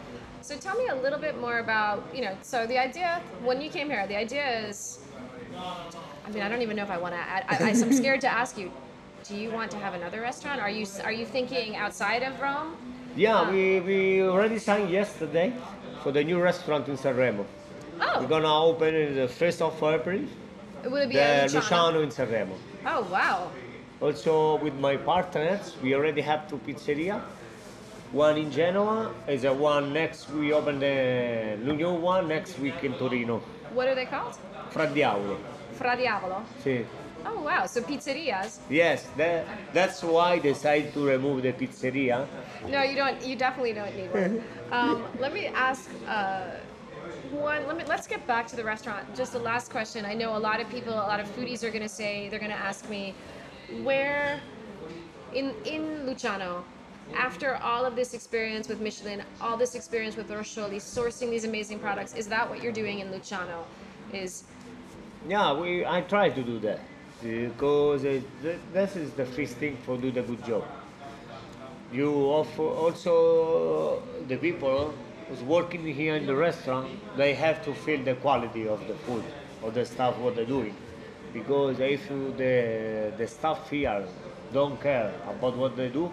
So 0.41 0.57
tell 0.59 0.77
me 0.77 0.89
a 0.89 0.95
little 0.95 1.19
bit 1.19 1.41
more 1.41 1.61
about, 1.61 2.05
you 2.15 2.21
know, 2.21 2.37
so 2.43 2.67
the 2.67 2.77
idea 2.79 3.23
when 3.43 3.63
you 3.63 3.71
came 3.71 3.89
here, 3.89 4.07
the 4.07 4.17
idea 4.17 4.47
is, 4.69 4.99
I 5.57 6.31
mean, 6.31 6.43
I 6.43 6.51
don't 6.51 6.61
even 6.61 6.77
know 6.77 6.83
if 6.83 6.91
I 6.91 6.99
want 6.99 7.15
to. 7.15 7.21
I, 7.21 7.45
I, 7.49 7.57
I'm 7.71 7.93
scared 7.93 8.21
to 8.23 8.29
ask 8.29 8.59
you. 8.59 8.71
Do 9.29 9.37
you 9.37 9.51
want 9.51 9.71
to 9.71 9.79
have 9.79 9.95
another 9.95 10.21
restaurant? 10.21 10.61
Are 10.61 10.69
you 10.69 10.87
are 11.03 11.13
you 11.13 11.25
thinking 11.25 11.77
outside 11.77 12.23
of 12.23 12.39
Rome? 12.41 12.77
Yeah, 13.17 13.37
Ah. 13.41 13.51
we, 13.51 13.81
we 13.81 14.23
already 14.23 14.59
signed 14.59 14.91
yesterday 14.91 15.53
for 16.03 16.13
the 16.13 16.23
new 16.23 16.41
restaurant 16.41 16.89
in 16.89 16.97
Sanremo. 16.99 17.45
Oh, 18.01 18.21
We're 18.21 18.27
gonna 18.29 18.55
open 18.71 18.95
in 18.95 19.15
the 19.15 19.29
first 19.29 19.63
of 19.63 19.73
April, 19.83 20.21
would 20.85 21.03
it 21.03 21.09
be 21.09 21.15
the 21.17 21.49
Luciano? 21.55 22.01
In 22.03 22.11
Sanremo. 22.11 22.55
Oh 22.87 23.03
wow. 23.11 23.51
Also 24.01 24.59
with 24.59 24.75
my 24.75 24.97
partners, 24.97 25.75
we 25.83 25.95
already 25.95 26.21
have 26.21 26.47
two 26.49 26.59
pizzeria. 26.67 27.21
One 28.13 28.37
in 28.37 28.51
Genoa 28.51 29.11
is 29.27 29.45
a 29.45 29.53
one 29.53 29.93
next. 29.93 30.29
We 30.31 30.53
open 30.53 30.79
the 30.81 31.57
new 31.65 31.95
one 31.95 32.29
next 32.29 32.59
week 32.59 32.85
in 32.85 32.93
Torino. 32.95 33.41
What 33.73 33.89
are 33.89 33.95
they 33.95 34.07
called? 34.07 34.37
Fra 34.71 34.87
Diavolo. 34.87 35.39
Fra 35.73 35.97
Diavolo. 35.97 36.43
Sì. 36.63 36.85
Oh 37.27 37.43
wow. 37.43 37.67
So 37.67 37.81
pizzerias. 37.81 38.59
Yes, 38.69 39.07
that, 39.17 39.47
that's 39.73 40.03
why 40.03 40.33
I 40.33 40.39
decided 40.39 40.93
to 40.95 41.07
remove 41.07 41.43
the 41.43 41.53
pizzeria. 41.53 42.27
No, 42.69 42.83
you 42.83 42.97
don't. 42.97 43.25
You 43.25 43.37
definitely 43.37 43.73
don't 43.73 43.95
need 43.97 44.13
one. 44.13 44.43
Um, 44.73 45.05
let 45.21 45.33
me 45.33 45.47
ask 45.47 45.89
uh, 46.09 46.57
one. 47.31 47.65
Let 47.67 47.77
me. 47.77 47.85
Let's 47.87 48.09
get 48.09 48.27
back 48.27 48.49
to 48.49 48.57
the 48.57 48.65
restaurant. 48.65 49.15
Just 49.15 49.33
the 49.33 49.39
last 49.39 49.71
question. 49.71 50.05
I 50.05 50.15
know 50.15 50.37
a 50.37 50.39
lot 50.39 50.61
of 50.61 50.69
people, 50.69 50.95
a 50.95 51.07
lot 51.13 51.21
of 51.21 51.29
foodies 51.37 51.63
are 51.63 51.71
going 51.71 51.83
to 51.83 51.89
say 51.89 52.29
they're 52.29 52.41
going 52.41 52.51
to 52.51 52.57
ask 52.57 52.89
me, 52.91 53.15
where 53.83 54.41
in 55.33 55.55
in 55.65 56.07
Luciano, 56.07 56.65
after 57.15 57.57
all 57.57 57.85
of 57.85 57.95
this 57.95 58.15
experience 58.15 58.69
with 58.69 58.81
Michelin, 58.81 59.23
all 59.41 59.57
this 59.57 59.77
experience 59.77 60.17
with 60.17 60.29
Roscioli, 60.29 60.77
sourcing 60.77 61.31
these 61.31 61.45
amazing 61.45 61.79
products, 61.79 62.15
is 62.15 62.27
that 62.29 62.49
what 62.49 62.63
you're 62.63 62.73
doing 62.73 62.99
in 62.99 63.13
Luciano? 63.13 63.65
Is 64.13 64.45
Yeah, 65.29 65.53
we 65.53 65.87
I 65.87 66.01
try 66.01 66.31
to 66.31 66.43
do 66.43 66.59
that 66.61 66.81
because 67.25 68.03
th- 68.03 68.23
this 68.73 68.97
is 68.97 69.13
the 69.15 69.25
first 69.27 69.57
thing 69.57 69.77
for 69.85 69.97
do 69.99 70.11
the 70.13 70.23
good 70.23 70.45
job. 70.45 70.65
you 71.93 72.11
offer 72.13 72.63
also 72.63 74.03
the 74.29 74.37
people 74.37 74.95
who's 75.29 75.43
working 75.43 75.87
here 75.87 76.17
in 76.17 76.27
the 76.27 76.35
restaurant. 76.35 76.89
They 77.17 77.35
have 77.35 77.65
to 77.65 77.75
feel 77.75 78.03
the 78.03 78.15
quality 78.17 78.67
of 78.69 78.87
the 78.89 78.95
food 78.95 79.25
or 79.63 79.71
the 79.71 79.85
stuff 79.85 80.19
what 80.19 80.35
they're 80.37 80.45
doing, 80.45 80.75
because 81.33 81.81
if 81.81 82.09
the 82.09 83.13
the 83.17 83.27
staff 83.27 83.71
here 83.71 84.05
don't 84.53 84.81
care 84.81 85.13
about 85.29 85.57
what 85.57 85.77
they 85.77 85.89
do, 85.89 86.11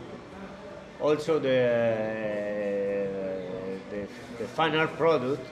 also 0.99 1.39
the 1.39 1.59
the, 3.89 4.07
the 4.39 4.47
final 4.47 4.88
product 4.88 5.45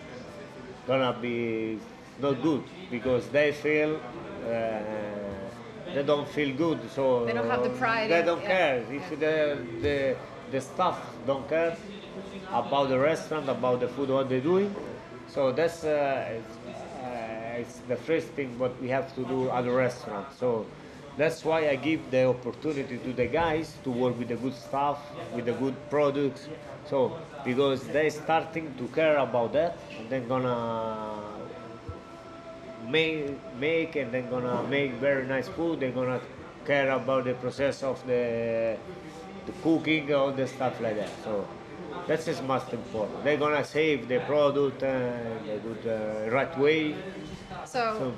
gonna 0.88 1.16
be 1.22 1.80
not 2.22 2.42
good 2.42 2.64
because 2.92 3.28
they 3.30 3.52
feel 3.52 4.00
uh, 4.46 5.09
they 5.94 6.04
don't 6.04 6.28
feel 6.28 6.56
good 6.56 6.80
so 6.92 7.26
They 7.26 7.34
don't 7.34 7.50
have 7.50 7.64
the 7.64 7.70
pride 7.72 8.10
they 8.10 8.22
don't 8.22 8.42
yeah, 8.42 8.48
care. 8.48 8.86
If 8.92 9.10
the, 9.20 9.58
the 9.82 10.16
the 10.52 10.62
staff 10.62 10.98
don't 11.26 11.48
care 11.48 11.78
about 12.52 12.90
the 12.90 13.00
restaurant 13.00 13.50
about 13.50 13.80
the 13.80 13.88
food 13.88 14.10
what 14.10 14.30
they're 14.30 14.42
doing. 14.42 14.74
So 15.28 15.52
that's 15.52 15.84
uh, 15.84 16.40
it's, 16.40 16.56
uh, 17.04 17.62
it's 17.62 17.80
the 17.88 17.96
first 17.96 18.28
thing 18.30 18.58
what 18.58 18.80
we 18.82 18.90
have 18.90 19.14
to 19.16 19.24
do 19.26 19.50
at 19.52 19.64
the 19.64 19.72
restaurant. 19.72 20.28
So 20.40 20.66
that's 21.18 21.44
why 21.46 21.70
I 21.70 21.76
give 21.76 22.10
the 22.10 22.26
opportunity 22.26 22.98
to 22.98 23.14
the 23.14 23.28
guys 23.28 23.78
to 23.84 23.92
work 23.92 24.18
with 24.18 24.30
the 24.30 24.38
good 24.38 24.56
staff, 24.56 25.00
with 25.36 25.46
the 25.46 25.54
good 25.54 25.76
products. 25.90 26.48
So 26.90 27.18
because 27.46 27.84
they're 27.88 28.10
starting 28.10 28.74
to 28.78 28.88
care 28.88 29.18
about 29.18 29.54
that, 29.54 29.78
and 29.98 30.10
they're 30.10 30.22
gonna 30.22 31.39
make, 32.90 33.38
make 33.60 33.96
and 33.96 34.12
they're 34.12 34.22
gonna 34.24 34.64
make 34.68 34.94
very 34.94 35.26
nice 35.26 35.48
food. 35.48 35.80
They're 35.80 35.92
gonna 35.92 36.22
care 36.66 36.92
about 36.92 37.26
the 37.26 37.34
process 37.34 37.84
of 37.84 38.06
the 38.06 38.78
the 39.46 39.52
cooking, 39.64 40.14
all 40.14 40.32
the 40.32 40.48
stuff 40.48 40.80
like 40.82 40.96
that. 40.98 41.10
So 41.24 41.48
that's 42.08 42.28
is 42.28 42.42
most 42.42 42.72
important. 42.74 43.24
They're 43.24 43.38
gonna 43.38 43.64
save 43.64 44.08
the 44.08 44.20
product 44.20 44.84
uh, 44.84 45.12
the 45.46 45.60
good 45.64 45.84
uh, 45.88 46.32
right 46.32 46.58
way. 46.58 46.96
So, 47.66 48.14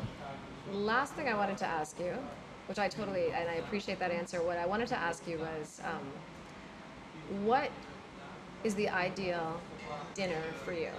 last 0.72 1.14
thing 1.14 1.28
I 1.28 1.34
wanted 1.36 1.58
to 1.58 1.66
ask 1.66 2.00
you, 2.00 2.14
which 2.68 2.80
I 2.80 2.88
totally 2.88 3.32
and 3.32 3.50
I 3.50 3.56
appreciate 3.56 4.00
that 4.00 4.12
answer. 4.12 4.42
What 4.42 4.58
I 4.58 4.66
wanted 4.66 4.88
to 4.90 4.98
ask 4.98 5.28
you 5.28 5.40
was, 5.40 5.82
um, 5.84 7.46
what 7.46 7.70
is 8.64 8.76
the 8.76 8.90
ideal 8.90 9.60
dinner 10.14 10.42
for 10.64 10.74
you? 10.74 10.92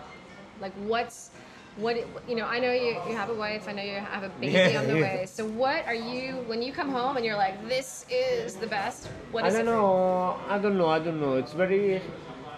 Like, 0.60 0.72
what's 0.74 1.30
what 1.76 1.96
you 2.28 2.36
know? 2.36 2.46
I 2.46 2.58
know 2.58 2.72
you, 2.72 2.96
you 3.08 3.16
have 3.16 3.30
a 3.30 3.34
wife. 3.34 3.68
I 3.68 3.72
know 3.72 3.82
you 3.82 3.94
have 3.94 4.22
a 4.22 4.28
baby 4.40 4.72
Yeah, 4.72 4.78
on 4.80 4.86
the 4.88 4.96
yeah. 4.96 5.02
way. 5.02 5.26
So, 5.26 5.46
what 5.46 5.86
are 5.86 5.94
you 5.94 6.36
when 6.46 6.62
you 6.62 6.72
come 6.72 6.90
home 6.90 7.16
and 7.16 7.24
you're 7.24 7.36
like, 7.36 7.56
this 7.68 8.04
is 8.10 8.56
the 8.56 8.66
best? 8.66 9.06
What 9.30 9.44
I 9.44 9.50
don't 9.50 9.60
it? 9.60 9.64
know. 9.64 10.36
I 10.48 10.58
don't 10.58 10.76
know. 10.76 10.88
I 10.88 10.98
don't 10.98 11.20
know. 11.20 11.36
It's 11.36 11.52
very 11.52 12.00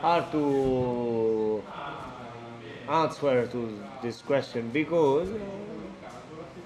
hard 0.01 0.31
to 0.33 1.63
answer 2.89 3.47
to 3.47 3.81
this 4.03 4.21
question 4.23 4.71
because 4.71 5.29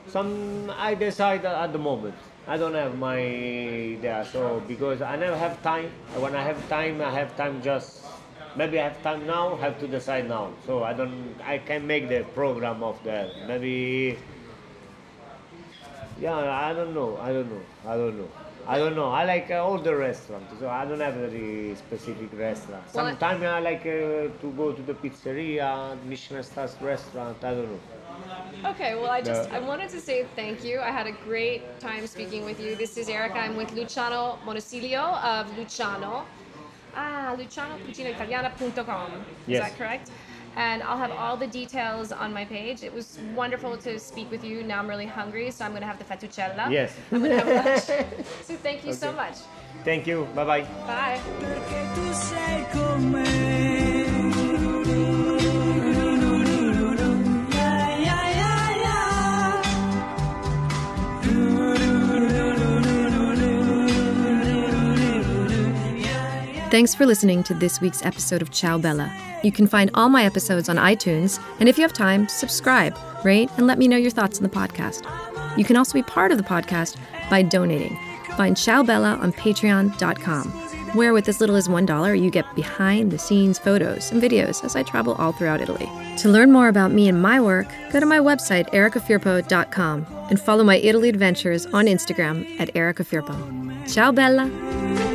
some 0.07 0.73
I 0.77 0.95
decide 0.95 1.45
at 1.45 1.73
the 1.73 1.79
moment. 1.79 2.15
I 2.47 2.57
don't 2.57 2.75
have 2.75 2.97
my 2.99 3.19
idea. 3.19 4.27
So 4.33 4.63
because 4.67 5.03
I 5.03 5.17
never 5.17 5.37
have 5.37 5.63
time. 5.63 5.91
When 6.17 6.35
I 6.35 6.43
have 6.43 6.57
time, 6.69 7.01
I 7.03 7.11
have 7.11 7.37
time 7.37 7.61
just. 7.63 8.05
Maybe 8.59 8.81
I 8.81 8.85
have 8.89 9.03
time 9.03 9.27
now. 9.27 9.57
Have 9.57 9.79
to 9.81 9.87
decide 9.87 10.29
now. 10.29 10.51
So 10.67 10.83
I 10.83 10.93
don't. 10.93 11.35
I 11.45 11.59
can 11.59 11.87
make 11.87 12.09
the 12.09 12.25
program 12.35 12.83
of 12.83 13.03
that. 13.05 13.29
Maybe 13.47 14.19
yeah, 16.21 16.35
I 16.37 16.73
don't 16.73 16.95
know. 16.95 17.17
I 17.19 17.33
don't 17.33 17.49
know. 17.49 17.63
I 17.87 17.97
don't 17.97 18.19
know. 18.19 18.29
I 18.67 18.79
don't 18.79 18.97
know. 18.97 19.11
I 19.11 19.25
like 19.25 19.51
uh, 19.51 19.65
all 19.65 19.79
the 19.79 19.95
restaurants, 19.97 20.53
so 20.59 20.69
I 20.69 20.85
don't 20.85 21.01
have 21.01 21.17
a 21.17 21.29
very 21.29 21.75
specific 21.77 22.29
restaurant. 22.37 22.91
Sometimes 22.91 23.43
I 23.43 23.61
like 23.61 23.81
uh, 23.81 24.29
to 24.43 24.55
go 24.57 24.73
to 24.73 24.83
the 24.83 24.95
pizzeria, 24.95 25.97
Michelin 26.05 26.43
stars 26.43 26.77
restaurant. 26.81 27.43
I 27.43 27.55
don't 27.55 27.71
know. 27.71 28.71
Okay, 28.71 28.95
well, 28.97 29.11
I 29.11 29.23
just. 29.23 29.49
I 29.51 29.61
wanted 29.61 29.89
to 29.91 30.01
say 30.01 30.27
thank 30.35 30.65
you. 30.65 30.81
I 30.81 30.91
had 30.91 31.07
a 31.07 31.13
great 31.13 31.63
time 31.81 32.07
speaking 32.07 32.45
with 32.45 32.61
you. 32.61 32.75
This 32.75 32.99
is 32.99 33.09
Erica. 33.09 33.39
I'm 33.39 33.57
with 33.57 33.73
Luciano 33.73 34.39
Monosilio 34.45 35.23
of 35.23 35.57
Luciano. 35.57 36.27
Ah, 37.01 37.37
lucianocucinaitaliana.com. 37.39 39.25
Is 39.47 39.61
that 39.61 39.77
correct? 39.79 40.11
And 40.57 40.83
I'll 40.83 40.99
have 40.99 41.13
all 41.13 41.37
the 41.37 41.47
details 41.47 42.11
on 42.11 42.33
my 42.33 42.45
page. 42.45 42.83
It 42.83 42.93
was 42.93 43.21
wonderful 43.37 43.77
to 43.77 44.01
speak 44.01 44.29
with 44.33 44.43
you. 44.43 44.65
Now 44.65 44.81
I'm 44.81 44.89
really 44.89 45.07
hungry, 45.07 45.53
so 45.53 45.65
I'm 45.65 45.71
going 45.71 45.83
to 45.83 45.87
have 45.87 46.01
the 46.01 46.05
fettuccella. 46.05 46.69
Yes. 46.69 46.93
I'm 47.13 47.21
going 47.21 47.39
to 47.39 47.45
have 47.45 47.67
lunch. 47.67 47.85
so 48.43 48.57
thank 48.57 48.85
you 48.85 48.93
so 48.93 49.13
much. 49.13 49.37
Thank 49.85 50.09
you. 50.09 50.27
Bye-bye. 50.35 50.63
bye. 50.89 51.21
Thanks 66.71 66.95
for 66.95 67.07
listening 67.07 67.43
to 67.45 67.55
this 67.55 67.81
week's 67.81 68.05
episode 68.05 68.43
of 68.43 68.51
Ciao 68.51 68.77
Bella. 68.77 69.11
You 69.43 69.51
can 69.51 69.67
find 69.67 69.91
all 69.95 70.11
my 70.11 70.25
episodes 70.25 70.69
on 70.69 70.77
iTunes, 70.77 71.43
and 71.61 71.69
if 71.69 71.79
you 71.79 71.83
have 71.83 71.95
time, 71.95 72.29
subscribe, 72.29 72.95
rate, 73.25 73.49
and 73.57 73.67
let 73.67 73.79
me 73.79 73.89
know 73.89 73.97
your 73.97 74.11
thoughts 74.11 74.37
on 74.39 74.43
the 74.43 74.51
podcast. 74.51 75.03
You 75.57 75.65
can 75.65 75.77
also 75.77 75.95
be 75.95 76.03
part 76.03 76.31
of 76.31 76.37
the 76.37 76.45
podcast 76.45 76.97
by 77.31 77.41
donating. 77.41 77.99
Find 78.37 78.55
Ciao 78.55 78.83
Bella 78.83 79.17
on 79.17 79.33
patreon.com, 79.33 80.49
where 80.95 81.15
with 81.15 81.27
as 81.27 81.41
little 81.41 81.57
as 81.57 81.69
$1, 81.69 82.23
you 82.23 82.31
get 82.31 82.55
behind 82.55 83.13
the 83.13 83.19
scenes 83.19 83.59
photos 83.59 84.13
and 84.13 84.23
videos 84.23 84.63
as 84.63 84.77
I 84.77 84.83
travel 84.83 85.15
all 85.15 85.33
throughout 85.33 85.63
Italy. 85.63 85.89
To 86.19 86.29
learn 86.29 86.53
more 86.53 86.69
about 86.69 86.93
me 86.93 87.09
and 87.09 87.23
my 87.23 87.41
work, 87.41 87.67
go 87.91 87.99
to 87.99 88.07
my 88.07 88.19
website, 88.19 88.71
ericafirpo.com, 88.75 90.07
and 90.29 90.39
follow 90.39 90.65
my 90.65 90.77
Italy 90.77 91.09
adventures 91.09 91.65
on 91.65 91.87
Instagram 91.87 92.61
at 92.61 92.75
ericafirpo. 92.75 93.91
Ciao 93.91 94.13
Bella! 94.13 95.08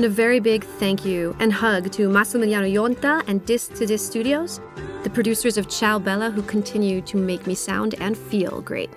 And 0.00 0.06
a 0.06 0.08
very 0.08 0.40
big 0.40 0.64
thank 0.64 1.04
you 1.04 1.36
and 1.40 1.52
hug 1.52 1.92
to 1.92 2.08
Massimiliano 2.08 2.72
Yonta 2.72 3.22
and 3.26 3.44
Dis 3.44 3.68
to 3.68 3.84
Dis 3.84 4.00
Studios, 4.00 4.58
the 5.02 5.10
producers 5.10 5.58
of 5.58 5.68
Ciao 5.68 5.98
Bella 5.98 6.30
who 6.30 6.40
continue 6.40 7.02
to 7.02 7.18
make 7.18 7.46
me 7.46 7.54
sound 7.54 7.94
and 8.00 8.16
feel 8.16 8.62
great. 8.62 8.88